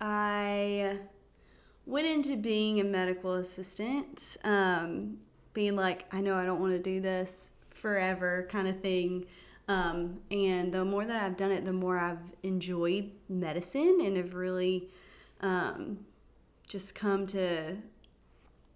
I 0.00 0.98
went 1.86 2.08
into 2.08 2.36
being 2.36 2.80
a 2.80 2.84
medical 2.84 3.34
assistant, 3.34 4.36
um, 4.42 5.18
being 5.54 5.76
like, 5.76 6.04
I 6.12 6.20
know 6.20 6.34
I 6.34 6.44
don't 6.44 6.60
want 6.60 6.72
to 6.72 6.82
do 6.82 7.00
this 7.00 7.52
forever 7.76 8.46
kind 8.50 8.68
of 8.68 8.80
thing. 8.80 9.26
Um, 9.68 10.20
and 10.30 10.72
the 10.72 10.84
more 10.84 11.04
that 11.04 11.22
I've 11.22 11.36
done 11.36 11.50
it, 11.50 11.64
the 11.64 11.72
more 11.72 11.98
I've 11.98 12.32
enjoyed 12.42 13.10
medicine 13.28 13.98
and 14.02 14.16
have 14.16 14.34
really 14.34 14.88
um, 15.40 15.98
just 16.68 16.94
come 16.94 17.26
to 17.28 17.76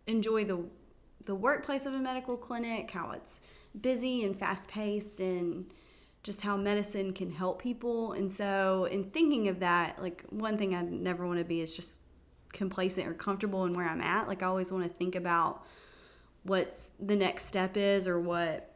enjoy 0.07 0.45
the 0.45 0.65
the 1.27 1.35
workplace 1.35 1.85
of 1.85 1.95
a 1.95 1.99
medical 1.99 2.37
clinic, 2.37 2.91
how 2.91 3.11
it's 3.11 3.43
busy 3.79 4.25
and 4.25 4.37
fast 4.37 4.69
paced, 4.69 5.21
and 5.21 5.67
just 6.23 6.43
how 6.43 6.57
medicine 6.57 7.13
can 7.13 7.31
help 7.31 7.61
people. 7.61 8.13
And 8.13 8.33
so, 8.33 8.87
in 8.91 9.05
thinking 9.05 9.49
of 9.49 9.61
that, 9.61 10.01
like 10.01 10.25
one 10.31 10.57
thing 10.59 10.75
I 10.75 10.83
never 10.83 11.27
want 11.27 11.39
to 11.39 11.45
be 11.45 11.61
is 11.61 11.75
just 11.75 11.99
complacent 12.53 13.07
or 13.07 13.15
comfortable 13.15 13.65
in 13.65 13.73
where 13.73 13.89
I'm 13.89 14.01
at. 14.01 14.29
Like 14.29 14.43
I 14.43 14.47
always 14.47 14.73
want 14.73 14.85
to 14.85 14.91
think 14.91 15.15
about 15.15 15.65
what's 16.43 16.93
the 16.99 17.17
next 17.17 17.45
step 17.45 17.77
is 17.77 18.09
or 18.09 18.19
what 18.19 18.70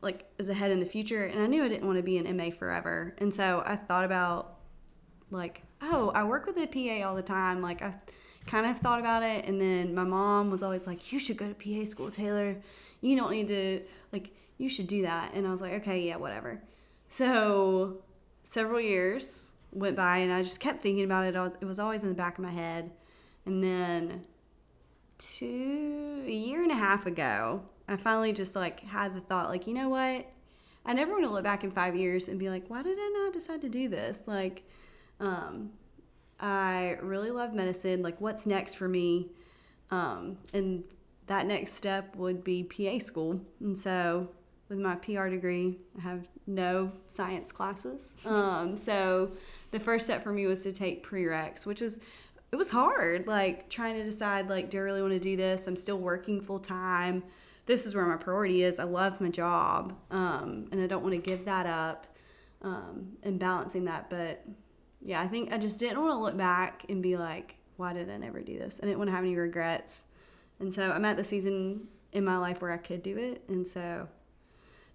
like 0.00 0.26
is 0.38 0.48
ahead 0.48 0.70
in 0.70 0.80
the 0.80 0.86
future. 0.86 1.24
And 1.24 1.42
I 1.42 1.46
knew 1.46 1.64
I 1.64 1.68
didn't 1.68 1.86
want 1.86 1.98
to 1.98 2.02
be 2.02 2.18
an 2.18 2.36
MA 2.36 2.50
forever. 2.50 3.14
And 3.18 3.32
so 3.32 3.62
I 3.66 3.76
thought 3.76 4.04
about 4.04 4.58
like, 5.30 5.62
oh, 5.82 6.10
I 6.14 6.24
work 6.24 6.46
with 6.46 6.56
a 6.56 6.66
PA 6.66 7.06
all 7.06 7.14
the 7.14 7.22
time. 7.22 7.60
Like 7.60 7.82
I 7.82 7.94
kind 8.46 8.66
of 8.66 8.78
thought 8.78 8.98
about 8.98 9.22
it 9.22 9.44
and 9.44 9.60
then 9.60 9.94
my 9.94 10.04
mom 10.04 10.50
was 10.50 10.62
always 10.62 10.86
like, 10.86 11.12
You 11.12 11.18
should 11.18 11.36
go 11.36 11.52
to 11.52 11.54
PA 11.54 11.84
school, 11.88 12.10
Taylor. 12.10 12.56
You 13.00 13.16
don't 13.16 13.30
need 13.30 13.48
to 13.48 13.82
like 14.12 14.34
you 14.56 14.68
should 14.68 14.86
do 14.86 15.02
that. 15.02 15.32
And 15.34 15.46
I 15.46 15.50
was 15.50 15.60
like, 15.60 15.72
Okay, 15.74 16.06
yeah, 16.06 16.16
whatever. 16.16 16.62
So 17.08 18.02
several 18.44 18.80
years 18.80 19.52
went 19.72 19.96
by 19.96 20.18
and 20.18 20.32
I 20.32 20.42
just 20.42 20.60
kept 20.60 20.82
thinking 20.82 21.04
about 21.04 21.24
it. 21.24 21.34
It 21.60 21.66
was 21.66 21.78
always 21.78 22.02
in 22.02 22.08
the 22.08 22.14
back 22.14 22.38
of 22.38 22.44
my 22.44 22.50
head. 22.50 22.90
And 23.44 23.62
then 23.62 24.24
two 25.18 26.22
a 26.26 26.30
year 26.30 26.62
and 26.62 26.70
a 26.70 26.76
half 26.76 27.06
ago, 27.06 27.62
I 27.88 27.96
finally 27.96 28.32
just 28.32 28.54
like 28.54 28.80
had 28.80 29.14
the 29.14 29.20
thought, 29.20 29.48
like, 29.48 29.66
you 29.66 29.74
know 29.74 29.88
what? 29.88 30.26
I 30.84 30.92
never 30.92 31.12
want 31.12 31.24
to 31.24 31.30
look 31.30 31.44
back 31.44 31.64
in 31.64 31.70
five 31.70 31.96
years 31.96 32.28
and 32.28 32.38
be 32.38 32.50
like, 32.50 32.68
why 32.68 32.82
did 32.82 32.98
I 32.98 33.22
not 33.24 33.32
decide 33.32 33.60
to 33.62 33.68
do 33.68 33.88
this? 33.88 34.24
Like, 34.26 34.64
um, 35.20 35.70
I 36.40 36.98
really 37.02 37.30
love 37.30 37.52
medicine. 37.52 38.02
Like, 38.02 38.20
what's 38.20 38.46
next 38.46 38.74
for 38.74 38.88
me? 38.88 39.30
Um, 39.90 40.38
and 40.54 40.84
that 41.26 41.46
next 41.46 41.72
step 41.74 42.14
would 42.16 42.44
be 42.44 42.62
PA 42.62 42.98
school. 42.98 43.40
And 43.60 43.76
so 43.76 44.28
with 44.68 44.78
my 44.78 44.96
PR 44.96 45.28
degree, 45.28 45.78
I 45.98 46.02
have 46.02 46.28
no 46.46 46.92
science 47.06 47.52
classes. 47.52 48.14
Um, 48.24 48.76
so 48.76 49.32
the 49.70 49.80
first 49.80 50.06
step 50.06 50.22
for 50.22 50.32
me 50.32 50.46
was 50.46 50.62
to 50.62 50.72
take 50.72 51.06
prereqs, 51.06 51.66
which 51.66 51.80
was 51.80 52.00
it 52.50 52.56
was 52.56 52.70
hard, 52.70 53.26
like 53.26 53.68
trying 53.68 53.96
to 53.96 54.04
decide 54.04 54.48
like, 54.48 54.70
do 54.70 54.78
I 54.78 54.80
really 54.80 55.02
want 55.02 55.12
to 55.12 55.20
do 55.20 55.36
this? 55.36 55.66
I'm 55.66 55.76
still 55.76 55.98
working 55.98 56.40
full 56.40 56.58
time. 56.58 57.22
This 57.68 57.86
is 57.86 57.94
where 57.94 58.04
my 58.04 58.16
priority 58.16 58.64
is. 58.64 58.80
I 58.80 58.84
love 58.84 59.20
my 59.20 59.28
job, 59.28 59.94
um, 60.10 60.66
and 60.72 60.82
I 60.82 60.88
don't 60.88 61.04
want 61.04 61.14
to 61.14 61.20
give 61.20 61.44
that 61.44 61.66
up. 61.66 62.08
Um, 62.60 63.18
and 63.22 63.38
balancing 63.38 63.84
that, 63.84 64.10
but 64.10 64.44
yeah, 65.00 65.20
I 65.20 65.28
think 65.28 65.52
I 65.52 65.58
just 65.58 65.78
didn't 65.78 66.00
want 66.00 66.12
to 66.12 66.18
look 66.18 66.36
back 66.36 66.84
and 66.88 67.00
be 67.00 67.16
like, 67.16 67.54
why 67.76 67.92
did 67.92 68.10
I 68.10 68.16
never 68.16 68.40
do 68.40 68.58
this? 68.58 68.80
I 68.82 68.86
didn't 68.86 68.98
want 68.98 69.08
to 69.08 69.14
have 69.14 69.24
any 69.24 69.36
regrets. 69.36 70.04
And 70.58 70.74
so 70.74 70.90
I'm 70.90 71.04
at 71.04 71.16
the 71.16 71.24
season 71.24 71.86
in 72.12 72.24
my 72.24 72.36
life 72.36 72.60
where 72.60 72.72
I 72.72 72.76
could 72.76 73.02
do 73.02 73.16
it. 73.16 73.44
And 73.48 73.66
so 73.66 74.08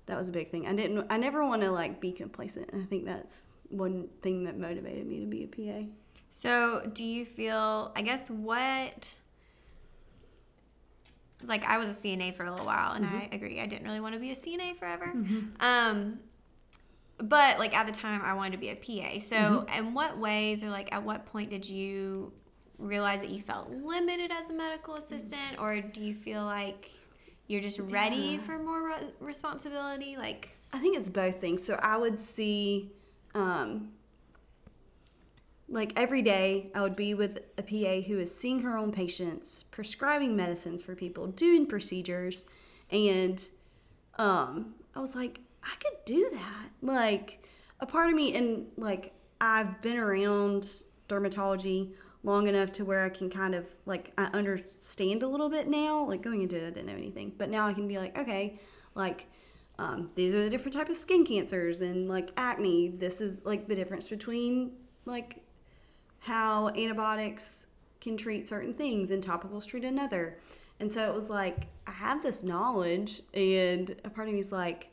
that 0.06 0.18
was 0.18 0.30
a 0.30 0.32
big 0.32 0.50
thing. 0.50 0.68
I 0.68 0.74
didn't, 0.74 1.08
I 1.10 1.18
never 1.18 1.46
want 1.46 1.62
to 1.62 1.72
like 1.72 2.02
be 2.02 2.12
complacent. 2.12 2.70
I 2.74 2.84
think 2.84 3.06
that's 3.06 3.48
one 3.70 4.10
thing 4.22 4.44
that 4.44 4.58
motivated 4.58 5.08
me 5.08 5.22
to 5.22 5.26
be 5.26 5.44
a 5.46 5.48
PA. 5.48 5.88
So, 6.30 6.90
do 6.92 7.04
you 7.04 7.26
feel, 7.26 7.92
I 7.96 8.02
guess, 8.02 8.28
what, 8.28 9.14
like, 11.46 11.66
I 11.66 11.78
was 11.78 11.90
a 11.90 11.94
CNA 12.00 12.34
for 12.36 12.46
a 12.46 12.52
little 12.52 12.66
while, 12.66 12.94
and 12.94 13.06
I 13.06 13.30
agree, 13.32 13.60
I 13.62 13.66
didn't 13.66 13.86
really 13.86 14.00
want 14.00 14.14
to 14.16 14.20
be 14.20 14.32
a 14.32 14.36
CNA 14.36 14.78
forever. 14.78 15.14
Um, 15.60 16.20
but, 17.18 17.60
like, 17.60 17.76
at 17.76 17.86
the 17.86 17.92
time, 17.92 18.22
I 18.24 18.34
wanted 18.34 18.54
to 18.54 18.58
be 18.58 18.70
a 18.70 18.76
PA. 18.76 19.20
So, 19.20 19.66
in 19.76 19.94
what 19.94 20.18
ways, 20.18 20.64
or 20.64 20.70
like, 20.70 20.92
at 20.94 21.04
what 21.04 21.26
point 21.26 21.50
did 21.50 21.68
you 21.70 22.32
realize 22.78 23.22
that 23.22 23.30
you 23.30 23.42
felt 23.42 23.70
limited 23.72 24.32
as 24.32 24.50
a 24.50 24.54
medical 24.54 24.96
assistant, 24.96 25.60
or 25.60 25.80
do 25.80 26.02
you 26.02 26.14
feel 26.16 26.44
like 26.44 26.90
you're 27.48 27.62
just 27.62 27.80
ready 27.80 28.16
Yeah. 28.16 28.38
for 28.40 28.58
more 28.58 28.88
re- 28.88 29.14
responsibility? 29.20 30.18
Like, 30.18 30.50
I 30.74 30.80
think 30.80 30.98
it's 30.98 31.10
both 31.10 31.40
things. 31.40 31.64
So 31.64 31.80
I 31.82 31.98
would 31.98 32.20
see, 32.20 32.92
um, 33.36 33.92
like 35.74 35.92
every 35.96 36.22
day, 36.22 36.70
I 36.76 36.84
would 36.84 36.96
be 36.96 37.16
with 37.16 37.40
a 37.58 37.64
PA 37.64 38.08
who 38.08 38.20
is 38.20 38.34
seeing 38.34 38.62
her 38.62 38.78
own 38.78 38.92
patients, 38.92 39.64
prescribing 39.64 40.36
medicines 40.36 40.84
for 40.84 40.94
people, 40.94 41.26
doing 41.28 41.66
procedures, 41.66 42.46
and 42.92 43.44
um, 44.20 44.76
I 44.96 45.00
was 45.00 45.16
like, 45.16 45.40
I 45.64 45.74
could 45.80 46.06
do 46.06 46.30
that. 46.32 46.70
Like 46.84 47.44
a 47.80 47.88
part 47.88 48.10
of 48.10 48.16
me, 48.16 48.36
and 48.36 48.68
like 48.78 49.14
I've 49.42 49.82
been 49.82 49.98
around 49.98 50.84
dermatology 51.10 51.94
long 52.22 52.48
enough 52.48 52.72
to 52.74 52.86
where 52.86 53.04
I 53.04 53.10
can 53.10 53.32
kind 53.32 53.56
of 53.56 53.74
like 53.88 54.14
I 54.16 54.26
understand 54.26 55.24
a 55.24 55.28
little 55.28 55.50
bit 55.50 55.68
now. 55.68 56.06
Like 56.06 56.22
going 56.22 56.44
into 56.44 56.56
it, 56.56 56.68
I 56.68 56.70
didn't 56.70 56.86
know 56.86 56.94
anything, 56.94 57.34
but 57.36 57.50
now 57.50 57.66
I 57.68 57.74
can 57.74 57.88
be 57.88 57.98
like, 57.98 58.16
okay, 58.16 58.60
like 58.94 59.28
um, 59.80 60.12
these 60.14 60.34
are 60.36 60.44
the 60.44 60.52
different 60.52 60.76
type 60.76 60.90
of 60.90 60.96
skin 60.96 61.26
cancers 61.26 61.82
and 61.82 62.08
like 62.08 62.30
acne. 62.38 62.90
This 62.90 63.22
is 63.22 63.42
like 63.44 63.68
the 63.68 63.74
difference 63.74 64.08
between 64.08 64.74
like 65.06 65.43
how 66.24 66.70
antibiotics 66.70 67.68
can 68.02 68.18
treat 68.18 68.48
certain 68.48 68.74
things 68.74 69.12
and 69.12 69.24
topicals 69.24 69.66
treat 69.66 69.84
another. 69.84 70.38
And 70.80 70.92
so 70.92 71.08
it 71.08 71.14
was 71.14 71.30
like 71.30 71.68
I 71.88 71.92
have 71.92 72.22
this 72.24 72.44
knowledge, 72.44 73.22
and 73.34 73.96
a 74.04 74.10
part 74.10 74.28
of 74.28 74.34
me 74.34 74.40
is 74.40 74.52
like, 74.52 74.90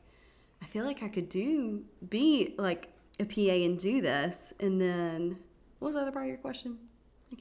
I 0.62 0.66
feel 0.66 0.85
like 0.85 1.03
I 1.03 1.09
could 1.09 1.29
do 1.29 1.83
be 2.09 2.55
like 2.59 2.93
a 3.19 3.25
PA 3.25 3.64
and 3.64 3.79
do 3.79 4.01
this. 4.01 4.53
And 4.61 4.81
then 4.81 5.37
what 5.79 5.87
was 5.87 5.95
the 5.95 6.03
other 6.03 6.12
part 6.12 6.25
of 6.25 6.29
your 6.29 6.38
question? 6.38 6.79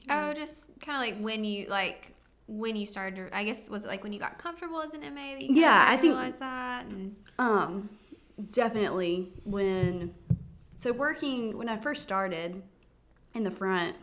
Oh, 0.08 0.32
just 0.32 0.64
kind 0.80 0.96
of 1.02 1.14
like 1.16 1.20
when 1.22 1.44
you, 1.44 1.66
like, 1.66 2.12
when 2.46 2.76
you 2.76 2.86
started 2.86 3.16
to, 3.30 3.36
I 3.36 3.42
guess, 3.44 3.68
was 3.68 3.84
it 3.84 3.88
like 3.88 4.02
when 4.04 4.12
you 4.12 4.20
got 4.20 4.38
comfortable 4.38 4.80
as 4.82 4.94
an 4.94 5.00
MA 5.14 5.32
that 5.34 5.42
you 5.42 5.54
Yeah, 5.54 5.84
I 5.88 5.96
think- 5.96 6.14
realize 6.14 6.38
that? 6.38 6.86
And, 6.86 7.16
Um, 7.38 7.90
definitely 8.52 9.32
when 9.44 10.14
so 10.76 10.92
working 10.92 11.58
when 11.58 11.68
I 11.68 11.76
first 11.76 12.02
started 12.02 12.62
in 13.34 13.44
the 13.44 13.50
front, 13.50 13.96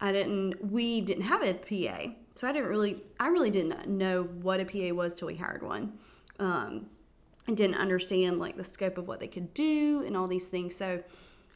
I 0.00 0.12
didn't 0.12 0.70
we 0.70 1.00
didn't 1.00 1.24
have 1.24 1.42
a 1.42 1.54
PA. 1.54 2.12
So 2.34 2.48
I 2.48 2.52
didn't 2.52 2.68
really 2.68 3.00
I 3.18 3.28
really 3.28 3.50
didn't 3.50 3.88
know 3.88 4.24
what 4.24 4.60
a 4.60 4.64
PA 4.64 4.94
was 4.94 5.14
till 5.14 5.26
we 5.26 5.36
hired 5.36 5.62
one. 5.62 5.98
Um 6.38 6.86
and 7.46 7.56
didn't 7.56 7.76
understand 7.76 8.38
like 8.38 8.56
the 8.56 8.64
scope 8.64 8.98
of 8.98 9.08
what 9.08 9.20
they 9.20 9.26
could 9.26 9.54
do 9.54 10.04
and 10.06 10.16
all 10.16 10.28
these 10.28 10.48
things. 10.48 10.76
So 10.76 11.02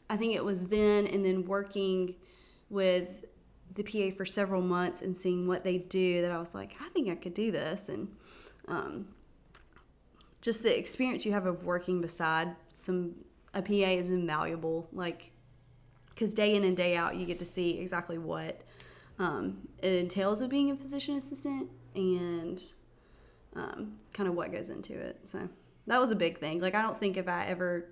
I 0.09 0.17
think 0.17 0.33
it 0.35 0.43
was 0.43 0.67
then 0.67 1.07
and 1.07 1.23
then 1.23 1.45
working 1.45 2.15
with 2.69 3.25
the 3.75 3.83
PA 3.83 4.15
for 4.15 4.25
several 4.25 4.61
months 4.61 5.01
and 5.01 5.15
seeing 5.15 5.47
what 5.47 5.63
they 5.63 5.77
do 5.77 6.21
that 6.21 6.31
I 6.31 6.37
was 6.37 6.53
like, 6.53 6.75
I 6.81 6.89
think 6.89 7.09
I 7.09 7.15
could 7.15 7.33
do 7.33 7.51
this 7.51 7.89
and 7.89 8.09
um, 8.67 9.07
just 10.41 10.63
the 10.63 10.77
experience 10.77 11.25
you 11.25 11.31
have 11.31 11.45
of 11.45 11.65
working 11.65 12.01
beside 12.01 12.55
some 12.69 13.15
a 13.53 13.61
PA 13.61 13.73
is 13.73 14.11
invaluable. 14.11 14.87
Like, 14.91 15.31
because 16.13 16.33
day 16.33 16.55
in 16.55 16.63
and 16.63 16.75
day 16.77 16.95
out, 16.95 17.15
you 17.15 17.25
get 17.25 17.39
to 17.39 17.45
see 17.45 17.79
exactly 17.79 18.17
what 18.17 18.61
um, 19.19 19.67
it 19.81 19.93
entails 19.93 20.41
of 20.41 20.49
being 20.49 20.71
a 20.71 20.75
physician 20.75 21.15
assistant 21.15 21.69
and 21.95 22.61
um, 23.55 23.93
kind 24.13 24.27
of 24.27 24.35
what 24.35 24.51
goes 24.51 24.69
into 24.69 24.93
it. 24.93 25.19
So 25.25 25.49
that 25.87 25.99
was 25.99 26.11
a 26.11 26.15
big 26.15 26.37
thing. 26.37 26.59
Like, 26.59 26.75
I 26.75 26.81
don't 26.81 26.99
think 26.99 27.17
if 27.17 27.27
I 27.27 27.45
ever 27.45 27.85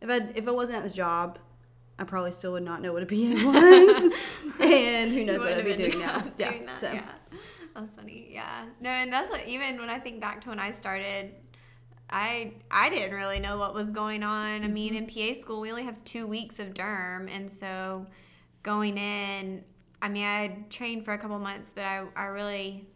if 0.00 0.10
I 0.10 0.28
if 0.34 0.46
I 0.46 0.50
wasn't 0.50 0.78
at 0.78 0.84
this 0.84 0.92
job, 0.92 1.38
I 1.98 2.04
probably 2.04 2.32
still 2.32 2.52
would 2.52 2.62
not 2.62 2.82
know 2.82 2.92
what 2.92 3.02
a 3.02 3.06
PA 3.06 3.14
was, 3.16 4.12
and 4.60 5.12
who 5.12 5.24
knows 5.24 5.40
what 5.40 5.52
I'd 5.52 5.64
be 5.64 5.76
doing 5.76 5.98
now. 5.98 6.24
Yeah, 6.38 6.52
that, 6.66 6.78
so 6.78 6.92
yeah. 6.92 7.02
That's 7.74 7.92
funny. 7.92 8.28
Yeah. 8.30 8.66
No, 8.80 8.90
and 8.90 9.12
that's 9.12 9.30
what 9.30 9.46
even 9.48 9.78
when 9.78 9.90
I 9.90 9.98
think 9.98 10.20
back 10.20 10.40
to 10.42 10.50
when 10.50 10.60
I 10.60 10.70
started, 10.70 11.32
I 12.14 12.52
I 12.70 12.90
didn't 12.90 13.12
really 13.12 13.40
know 13.40 13.58
what 13.58 13.74
was 13.74 13.90
going 13.90 14.22
on. 14.22 14.62
I 14.62 14.68
mean, 14.68 14.94
in 14.94 15.06
PA 15.06 15.38
school, 15.38 15.60
we 15.60 15.70
only 15.70 15.82
have 15.82 16.02
two 16.04 16.28
weeks 16.28 16.60
of 16.60 16.72
derm, 16.72 17.28
and 17.28 17.52
so 17.52 18.06
going 18.62 18.96
in, 18.96 19.64
I 20.00 20.08
mean, 20.08 20.24
I 20.24 20.64
trained 20.70 21.04
for 21.04 21.12
a 21.12 21.18
couple 21.18 21.38
months, 21.40 21.72
but 21.74 21.84
I 21.84 22.04
I 22.16 22.26
really. 22.26 22.86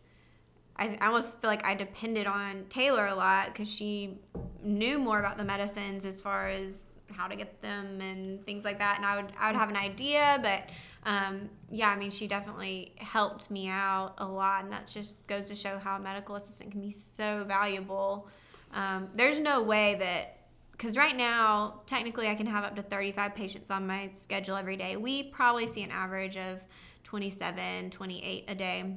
I 0.76 0.96
I 1.00 1.06
almost 1.08 1.40
feel 1.40 1.50
like 1.50 1.64
I 1.66 1.74
depended 1.74 2.28
on 2.28 2.66
Taylor 2.68 3.08
a 3.08 3.14
lot 3.16 3.46
because 3.46 3.68
she 3.68 4.20
knew 4.62 5.00
more 5.00 5.18
about 5.18 5.36
the 5.36 5.44
medicines 5.44 6.04
as 6.04 6.20
far 6.20 6.48
as 6.48 6.84
how 7.10 7.26
to 7.26 7.34
get 7.34 7.60
them 7.60 8.00
and 8.00 8.44
things 8.46 8.64
like 8.64 8.78
that. 8.78 8.98
And 8.98 9.04
I 9.04 9.16
would 9.16 9.32
I 9.36 9.50
would 9.50 9.58
have 9.58 9.70
an 9.70 9.76
idea, 9.76 10.38
but 10.40 10.62
um, 11.04 11.48
yeah, 11.72 11.88
I 11.88 11.96
mean, 11.96 12.12
she 12.12 12.28
definitely 12.28 12.92
helped 12.98 13.50
me 13.50 13.68
out 13.68 14.14
a 14.18 14.26
lot, 14.26 14.62
and 14.62 14.72
that 14.72 14.86
just 14.86 15.26
goes 15.26 15.48
to 15.48 15.56
show 15.56 15.78
how 15.78 15.96
a 15.96 16.00
medical 16.00 16.36
assistant 16.36 16.70
can 16.70 16.80
be 16.80 16.92
so 16.92 17.44
valuable. 17.48 18.28
Um, 18.72 19.08
there's 19.14 19.38
no 19.38 19.62
way 19.62 19.96
that 19.98 20.34
because 20.72 20.96
right 20.96 21.16
now 21.16 21.80
technically 21.86 22.28
I 22.28 22.34
can 22.34 22.46
have 22.46 22.64
up 22.64 22.76
to 22.76 22.82
35 22.82 23.34
patients 23.34 23.70
on 23.70 23.86
my 23.86 24.10
schedule 24.14 24.56
every 24.56 24.76
day. 24.76 24.96
We 24.96 25.24
probably 25.24 25.66
see 25.66 25.82
an 25.82 25.90
average 25.90 26.36
of 26.36 26.60
27, 27.04 27.90
28 27.90 28.44
a 28.46 28.54
day. 28.54 28.96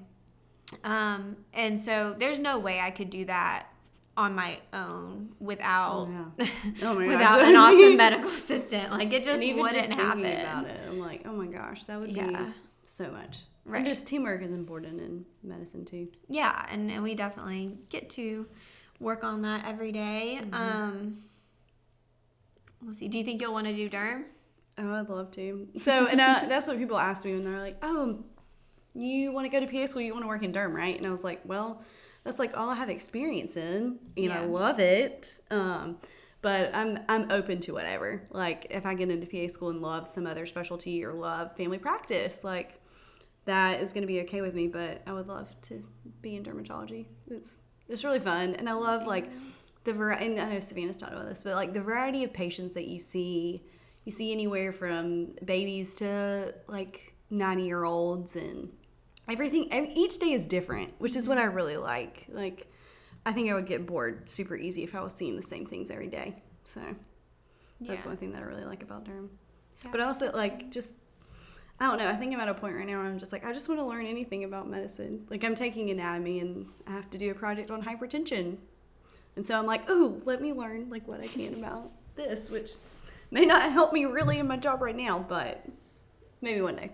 Um, 0.83 1.37
and 1.53 1.79
so 1.79 2.15
there's 2.17 2.39
no 2.39 2.59
way 2.59 2.79
I 2.79 2.91
could 2.91 3.09
do 3.09 3.25
that 3.25 3.67
on 4.15 4.35
my 4.35 4.59
own 4.73 5.29
without 5.39 6.07
Yeah. 6.37 6.47
Oh 6.83 6.93
my 6.93 7.07
without 7.07 7.39
an 7.43 7.55
awesome 7.55 7.97
medical 7.97 8.29
assistant. 8.29 8.91
Like 8.91 9.11
it 9.11 9.23
just 9.23 9.39
wouldn't 9.39 9.73
just 9.73 9.91
happen. 9.91 10.25
about 10.25 10.65
it, 10.65 10.81
I'm 10.87 10.99
like, 10.99 11.23
oh 11.25 11.33
my 11.33 11.47
gosh, 11.47 11.85
that 11.85 11.99
would 11.99 12.13
be 12.13 12.37
so 12.83 13.09
much. 13.09 13.43
Right. 13.63 13.77
And 13.77 13.87
just 13.87 14.07
teamwork 14.07 14.41
is 14.41 14.51
important 14.51 14.99
in 14.99 15.25
medicine 15.43 15.85
too. 15.85 16.07
Yeah, 16.27 16.65
and, 16.69 16.91
and 16.91 17.03
we 17.03 17.15
definitely 17.15 17.77
get 17.89 18.09
to 18.11 18.47
work 19.01 19.23
on 19.23 19.41
that 19.41 19.65
every 19.65 19.91
day. 19.91 20.39
Mm-hmm. 20.41 20.53
Um, 20.53 21.23
let's 22.85 22.99
see. 22.99 23.07
Do 23.07 23.17
you 23.17 23.23
think 23.23 23.41
you'll 23.41 23.53
want 23.53 23.67
to 23.67 23.75
do 23.75 23.89
derm? 23.89 24.25
Oh, 24.77 24.93
I'd 24.93 25.09
love 25.09 25.31
to. 25.31 25.67
So, 25.77 26.07
and 26.07 26.21
uh, 26.21 26.45
that's 26.47 26.67
what 26.67 26.77
people 26.77 26.97
ask 26.97 27.25
me 27.25 27.33
when 27.33 27.43
they're 27.43 27.59
like, 27.59 27.77
"Oh, 27.81 28.23
you 28.93 29.31
want 29.31 29.45
to 29.45 29.59
go 29.59 29.65
to 29.65 29.71
PA 29.71 29.87
school? 29.87 30.01
You 30.01 30.13
want 30.13 30.23
to 30.23 30.29
work 30.29 30.43
in 30.43 30.53
derm, 30.53 30.73
right?" 30.73 30.95
And 30.95 31.05
I 31.05 31.09
was 31.09 31.23
like, 31.23 31.41
"Well, 31.43 31.83
that's 32.23 32.39
like 32.39 32.55
all 32.55 32.69
I 32.69 32.75
have 32.75 32.89
experience 32.89 33.57
in, 33.57 33.99
and 34.15 34.31
I 34.31 34.45
love 34.45 34.79
it. 34.79 35.41
Um, 35.49 35.97
but 36.41 36.73
I'm 36.73 36.99
I'm 37.09 37.31
open 37.31 37.59
to 37.61 37.73
whatever. 37.73 38.23
Like, 38.29 38.67
if 38.69 38.85
I 38.85 38.93
get 38.93 39.09
into 39.09 39.27
PA 39.27 39.47
school 39.51 39.69
and 39.69 39.81
love 39.81 40.07
some 40.07 40.25
other 40.27 40.45
specialty 40.45 41.03
or 41.03 41.13
love 41.13 41.55
family 41.57 41.79
practice, 41.79 42.43
like 42.43 42.79
that 43.45 43.81
is 43.81 43.91
going 43.91 44.03
to 44.03 44.07
be 44.07 44.21
okay 44.21 44.41
with 44.41 44.53
me. 44.53 44.67
But 44.67 45.01
I 45.05 45.13
would 45.13 45.27
love 45.27 45.55
to 45.63 45.83
be 46.21 46.35
in 46.35 46.43
dermatology. 46.43 47.05
It's 47.29 47.59
it's 47.91 48.03
really 48.03 48.19
fun, 48.19 48.55
and 48.55 48.69
I 48.69 48.73
love 48.73 49.05
like 49.05 49.29
the 49.83 49.93
variety. 49.93 50.25
And 50.27 50.39
I 50.39 50.53
know 50.53 50.59
Savannah's 50.59 50.97
talked 50.97 51.13
about 51.13 51.27
this, 51.27 51.41
but 51.41 51.55
like 51.55 51.73
the 51.73 51.81
variety 51.81 52.23
of 52.23 52.33
patients 52.33 52.73
that 52.73 52.87
you 52.87 52.99
see, 52.99 53.61
you 54.05 54.11
see 54.11 54.31
anywhere 54.31 54.71
from 54.71 55.33
babies 55.45 55.95
to 55.95 56.53
like 56.67 57.13
ninety 57.29 57.63
year 57.63 57.83
olds, 57.83 58.35
and 58.35 58.69
everything. 59.27 59.67
Each 59.95 60.17
day 60.17 60.31
is 60.31 60.47
different, 60.47 60.93
which 60.99 61.15
is 61.15 61.27
what 61.27 61.37
I 61.37 61.43
really 61.43 61.77
like. 61.77 62.25
Like, 62.29 62.71
I 63.25 63.31
think 63.33 63.49
I 63.49 63.53
would 63.53 63.67
get 63.67 63.85
bored 63.85 64.29
super 64.29 64.55
easy 64.55 64.83
if 64.83 64.95
I 64.95 65.01
was 65.01 65.13
seeing 65.13 65.35
the 65.35 65.41
same 65.41 65.65
things 65.65 65.91
every 65.91 66.07
day. 66.07 66.41
So 66.63 66.81
that's 67.79 68.03
Yeah. 68.03 68.09
one 68.09 68.17
thing 68.17 68.31
that 68.33 68.41
I 68.41 68.45
really 68.45 68.65
like 68.65 68.83
about 68.83 69.05
derm. 69.05 69.29
Yeah. 69.83 69.91
But 69.91 70.01
I 70.01 70.05
also 70.05 70.31
like 70.31 70.69
just 70.71 70.95
I 71.81 71.85
don't 71.85 71.97
know. 71.97 72.07
I 72.07 72.15
think 72.15 72.31
I'm 72.31 72.39
at 72.39 72.47
a 72.47 72.53
point 72.53 72.75
right 72.75 72.85
now 72.85 72.97
where 72.99 73.07
I'm 73.07 73.17
just 73.17 73.31
like 73.31 73.43
I 73.43 73.51
just 73.53 73.67
want 73.67 73.81
to 73.81 73.85
learn 73.85 74.05
anything 74.05 74.43
about 74.43 74.69
medicine. 74.69 75.25
Like 75.31 75.43
I'm 75.43 75.55
taking 75.55 75.89
anatomy 75.89 76.39
and 76.39 76.67
I 76.85 76.91
have 76.91 77.09
to 77.09 77.17
do 77.17 77.31
a 77.31 77.33
project 77.33 77.71
on 77.71 77.81
hypertension. 77.83 78.57
And 79.35 79.45
so 79.47 79.57
I'm 79.57 79.65
like, 79.65 79.83
oh, 79.87 80.21
let 80.23 80.41
me 80.43 80.53
learn 80.53 80.91
like 80.91 81.07
what 81.07 81.21
I 81.21 81.27
can 81.27 81.55
about 81.55 81.89
this, 82.15 82.51
which 82.51 82.71
may 83.31 83.45
not 83.45 83.71
help 83.71 83.93
me 83.93 84.05
really 84.05 84.37
in 84.37 84.47
my 84.47 84.57
job 84.57 84.79
right 84.81 84.95
now, 84.95 85.25
but 85.27 85.65
maybe 86.41 86.61
one 86.61 86.75
day. 86.75 86.91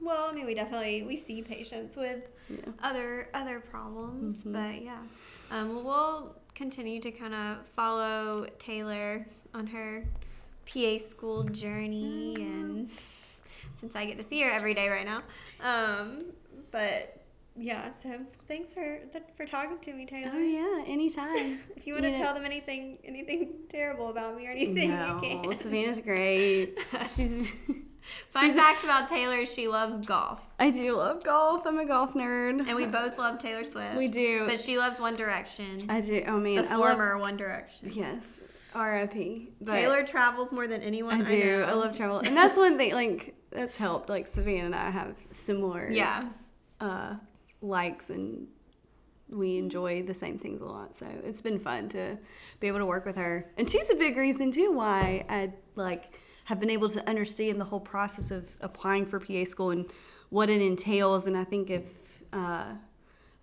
Well, 0.00 0.28
I 0.30 0.32
mean, 0.32 0.46
we 0.46 0.54
definitely 0.54 1.02
we 1.02 1.18
see 1.18 1.42
patients 1.42 1.94
with 1.96 2.22
Yeah. 2.48 2.56
other 2.82 3.28
other 3.34 3.60
problems, 3.60 4.38
Mm-hmm. 4.38 4.52
but 4.54 4.82
yeah, 4.82 5.02
um, 5.50 5.74
well, 5.74 5.84
we'll 5.84 6.36
continue 6.54 6.98
to 7.02 7.10
kind 7.10 7.34
of 7.34 7.58
follow 7.76 8.46
Taylor 8.58 9.26
on 9.52 9.66
her 9.66 10.04
PA 10.66 10.96
school 11.06 11.42
journey, 11.44 12.34
and 12.38 12.88
since 13.80 13.96
I 13.96 14.04
get 14.04 14.16
to 14.18 14.22
see 14.22 14.42
her 14.42 14.50
every 14.50 14.74
day 14.74 14.88
right 14.88 15.06
now, 15.06 15.22
um, 15.62 16.26
but 16.70 17.16
yeah, 17.56 17.90
so 18.02 18.20
thanks 18.48 18.72
for 18.72 19.00
for 19.36 19.44
talking 19.46 19.78
to 19.78 19.92
me, 19.92 20.06
Taylor. 20.06 20.30
Oh 20.34 20.38
yeah, 20.38 20.84
anytime. 20.86 21.60
If 21.76 21.86
you 21.86 21.94
want 21.94 22.04
to 22.04 22.16
tell 22.16 22.34
them 22.34 22.44
anything 22.44 22.98
anything 23.04 23.54
terrible 23.68 24.08
about 24.10 24.36
me 24.36 24.46
or 24.46 24.50
anything, 24.50 24.90
no, 24.90 25.20
you 25.22 25.42
can. 25.42 25.54
Savannah's 25.54 26.00
great. 26.00 26.78
She's. 27.08 27.56
Fun 28.30 28.42
she's- 28.44 28.56
facts 28.56 28.84
about 28.84 29.08
Taylor 29.08 29.44
she 29.46 29.68
loves 29.68 30.06
golf. 30.06 30.46
I 30.58 30.70
do 30.70 30.96
love 30.96 31.24
golf. 31.24 31.66
I'm 31.66 31.78
a 31.78 31.84
golf 31.86 32.14
nerd. 32.14 32.66
And 32.66 32.76
we 32.76 32.86
both 32.86 33.18
love 33.18 33.38
Taylor 33.42 33.64
Swift. 33.64 33.96
We 33.96 34.08
do. 34.08 34.46
But 34.46 34.60
she 34.60 34.78
loves 34.78 35.00
One 35.00 35.14
Direction. 35.16 35.84
I 35.88 36.00
do. 36.00 36.22
Oh 36.26 36.38
man, 36.38 36.64
the 36.64 36.70
I 36.72 36.76
love. 36.76 36.96
former 36.96 37.18
One 37.18 37.36
Direction. 37.36 37.90
Yes, 37.92 38.42
R.I.P. 38.74 39.52
Taylor 39.66 40.04
travels 40.04 40.52
more 40.52 40.66
than 40.66 40.82
anyone 40.82 41.22
I 41.22 41.24
do. 41.24 41.60
know. 41.60 41.64
I 41.64 41.72
love 41.72 41.96
travel, 41.96 42.18
and 42.18 42.36
that's 42.36 42.56
one 42.56 42.76
thing. 42.78 42.92
Like 42.92 43.34
that's 43.50 43.76
helped. 43.76 44.08
Like 44.08 44.26
Savannah 44.26 44.66
and 44.66 44.74
I 44.74 44.90
have 44.90 45.16
similar. 45.30 45.90
Yeah. 45.90 46.28
uh, 46.80 47.14
likes 47.62 48.08
and 48.10 48.46
we 49.28 49.58
enjoy 49.58 50.02
the 50.02 50.14
same 50.14 50.38
things 50.38 50.60
a 50.60 50.64
lot. 50.64 50.96
So 50.96 51.06
it's 51.24 51.40
been 51.40 51.58
fun 51.60 51.88
to 51.90 52.18
be 52.58 52.66
able 52.68 52.78
to 52.78 52.86
work 52.86 53.04
with 53.06 53.16
her. 53.16 53.50
And 53.58 53.70
she's 53.70 53.88
a 53.90 53.94
big 53.94 54.16
reason 54.16 54.50
too 54.50 54.72
why 54.72 55.24
I 55.28 55.52
like 55.76 56.12
have 56.50 56.58
been 56.58 56.70
able 56.70 56.88
to 56.88 57.08
understand 57.08 57.60
the 57.60 57.64
whole 57.64 57.78
process 57.80 58.32
of 58.32 58.44
applying 58.60 59.06
for 59.06 59.20
PA 59.20 59.44
school 59.44 59.70
and 59.70 59.86
what 60.30 60.50
it 60.50 60.60
entails. 60.60 61.28
And 61.28 61.36
I 61.36 61.44
think 61.44 61.70
if 61.70 62.22
uh, 62.32 62.64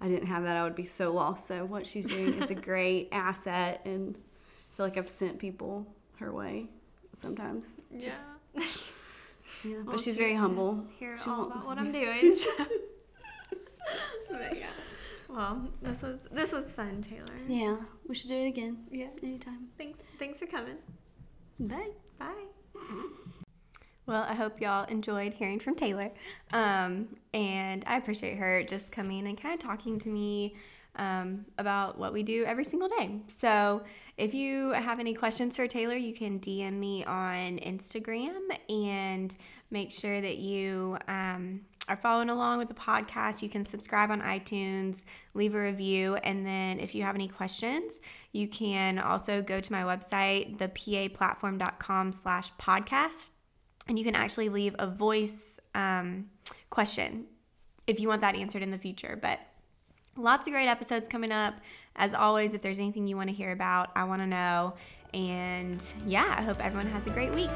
I 0.01 0.07
didn't 0.09 0.27
have 0.27 0.43
that, 0.43 0.57
I 0.57 0.63
would 0.65 0.75
be 0.75 0.83
so 0.85 1.13
lost. 1.13 1.47
So 1.47 1.63
what 1.63 1.87
she's 1.87 2.09
doing 2.09 2.33
is 2.41 2.51
a 2.51 2.55
great 2.71 3.07
asset, 3.13 3.81
and 3.85 4.15
I 4.17 4.75
feel 4.75 4.85
like 4.85 4.97
I've 4.97 5.09
sent 5.09 5.39
people 5.39 5.87
her 6.19 6.33
way 6.33 6.67
sometimes. 7.13 7.65
Just, 7.97 8.25
yeah. 8.55 8.63
yeah. 9.63 9.75
Well, 9.77 9.83
But 9.95 10.01
she's 10.01 10.15
she 10.15 10.19
very 10.21 10.35
humble. 10.35 10.85
Hear 10.99 11.15
She 11.15 11.29
all 11.29 11.37
won't- 11.37 11.51
about 11.53 11.65
what 11.65 11.77
I'm 11.81 11.93
doing. 11.93 12.35
so. 12.35 12.51
but 14.29 14.57
yeah. 14.57 14.67
Well, 15.29 15.69
this 15.81 16.01
was 16.01 16.17
this 16.31 16.51
was 16.51 16.73
fun, 16.73 17.01
Taylor. 17.01 17.37
Yeah, 17.47 17.77
we 18.05 18.15
should 18.15 18.29
do 18.29 18.35
it 18.35 18.47
again 18.47 18.73
Yeah. 18.91 19.07
anytime. 19.23 19.67
Thanks. 19.77 19.99
Thanks 20.19 20.37
for 20.39 20.45
coming. 20.47 20.75
Bye. 21.57 21.91
Bye. 22.19 22.47
Well, 24.07 24.23
I 24.23 24.35
hope 24.35 24.61
y'all 24.61 24.85
enjoyed 24.85 25.33
hearing 25.33 25.59
from 25.59 25.75
Taylor. 25.75 26.11
Um, 26.53 27.09
and 27.33 27.83
I 27.85 27.97
appreciate 27.97 28.37
her 28.37 28.63
just 28.63 28.89
coming 28.89 29.27
and 29.27 29.39
kind 29.39 29.53
of 29.53 29.59
talking 29.59 29.99
to 29.99 30.09
me 30.09 30.55
um, 30.95 31.45
about 31.57 31.97
what 31.97 32.13
we 32.13 32.23
do 32.23 32.45
every 32.45 32.63
single 32.63 32.87
day. 32.87 33.19
So 33.39 33.83
if 34.17 34.33
you 34.33 34.69
have 34.71 35.01
any 35.01 35.13
questions 35.13 35.57
for 35.57 35.67
Taylor, 35.67 35.95
you 35.95 36.13
can 36.13 36.39
DM 36.39 36.73
me 36.73 37.03
on 37.03 37.59
Instagram 37.59 38.39
and 38.69 39.35
make 39.71 39.91
sure 39.91 40.21
that 40.21 40.37
you 40.37 40.97
um, 41.09 41.61
are 41.87 41.95
following 41.95 42.29
along 42.29 42.57
with 42.57 42.67
the 42.67 42.73
podcast. 42.73 43.41
You 43.41 43.49
can 43.49 43.65
subscribe 43.65 44.11
on 44.11 44.21
iTunes, 44.21 45.03
leave 45.33 45.55
a 45.55 45.61
review, 45.61 46.15
and 46.15 46.45
then 46.45 46.79
if 46.79 46.93
you 46.93 47.03
have 47.03 47.15
any 47.15 47.27
questions, 47.27 47.93
you 48.31 48.47
can 48.47 48.99
also 48.99 49.41
go 49.41 49.59
to 49.59 49.71
my 49.71 49.83
website, 49.83 50.57
thepaplatform.com 50.57 52.11
slash 52.11 52.51
podcast, 52.59 53.29
and 53.87 53.97
you 53.97 54.03
can 54.03 54.15
actually 54.15 54.49
leave 54.49 54.75
a 54.79 54.87
voice 54.87 55.59
um, 55.75 56.25
question 56.69 57.25
if 57.85 57.99
you 57.99 58.07
want 58.07 58.21
that 58.21 58.35
answered 58.35 58.61
in 58.61 58.71
the 58.71 58.77
future. 58.77 59.17
But 59.21 59.39
lots 60.17 60.47
of 60.47 60.53
great 60.53 60.67
episodes 60.67 61.07
coming 61.07 61.31
up. 61.31 61.55
As 61.95 62.13
always, 62.13 62.53
if 62.53 62.61
there's 62.61 62.79
anything 62.79 63.07
you 63.07 63.15
want 63.15 63.29
to 63.29 63.35
hear 63.35 63.51
about, 63.51 63.89
I 63.95 64.03
want 64.03 64.21
to 64.21 64.27
know. 64.27 64.75
And 65.13 65.81
yeah, 66.05 66.35
I 66.37 66.41
hope 66.41 66.63
everyone 66.63 66.87
has 66.87 67.07
a 67.07 67.11
great 67.11 67.33
week. 67.33 67.49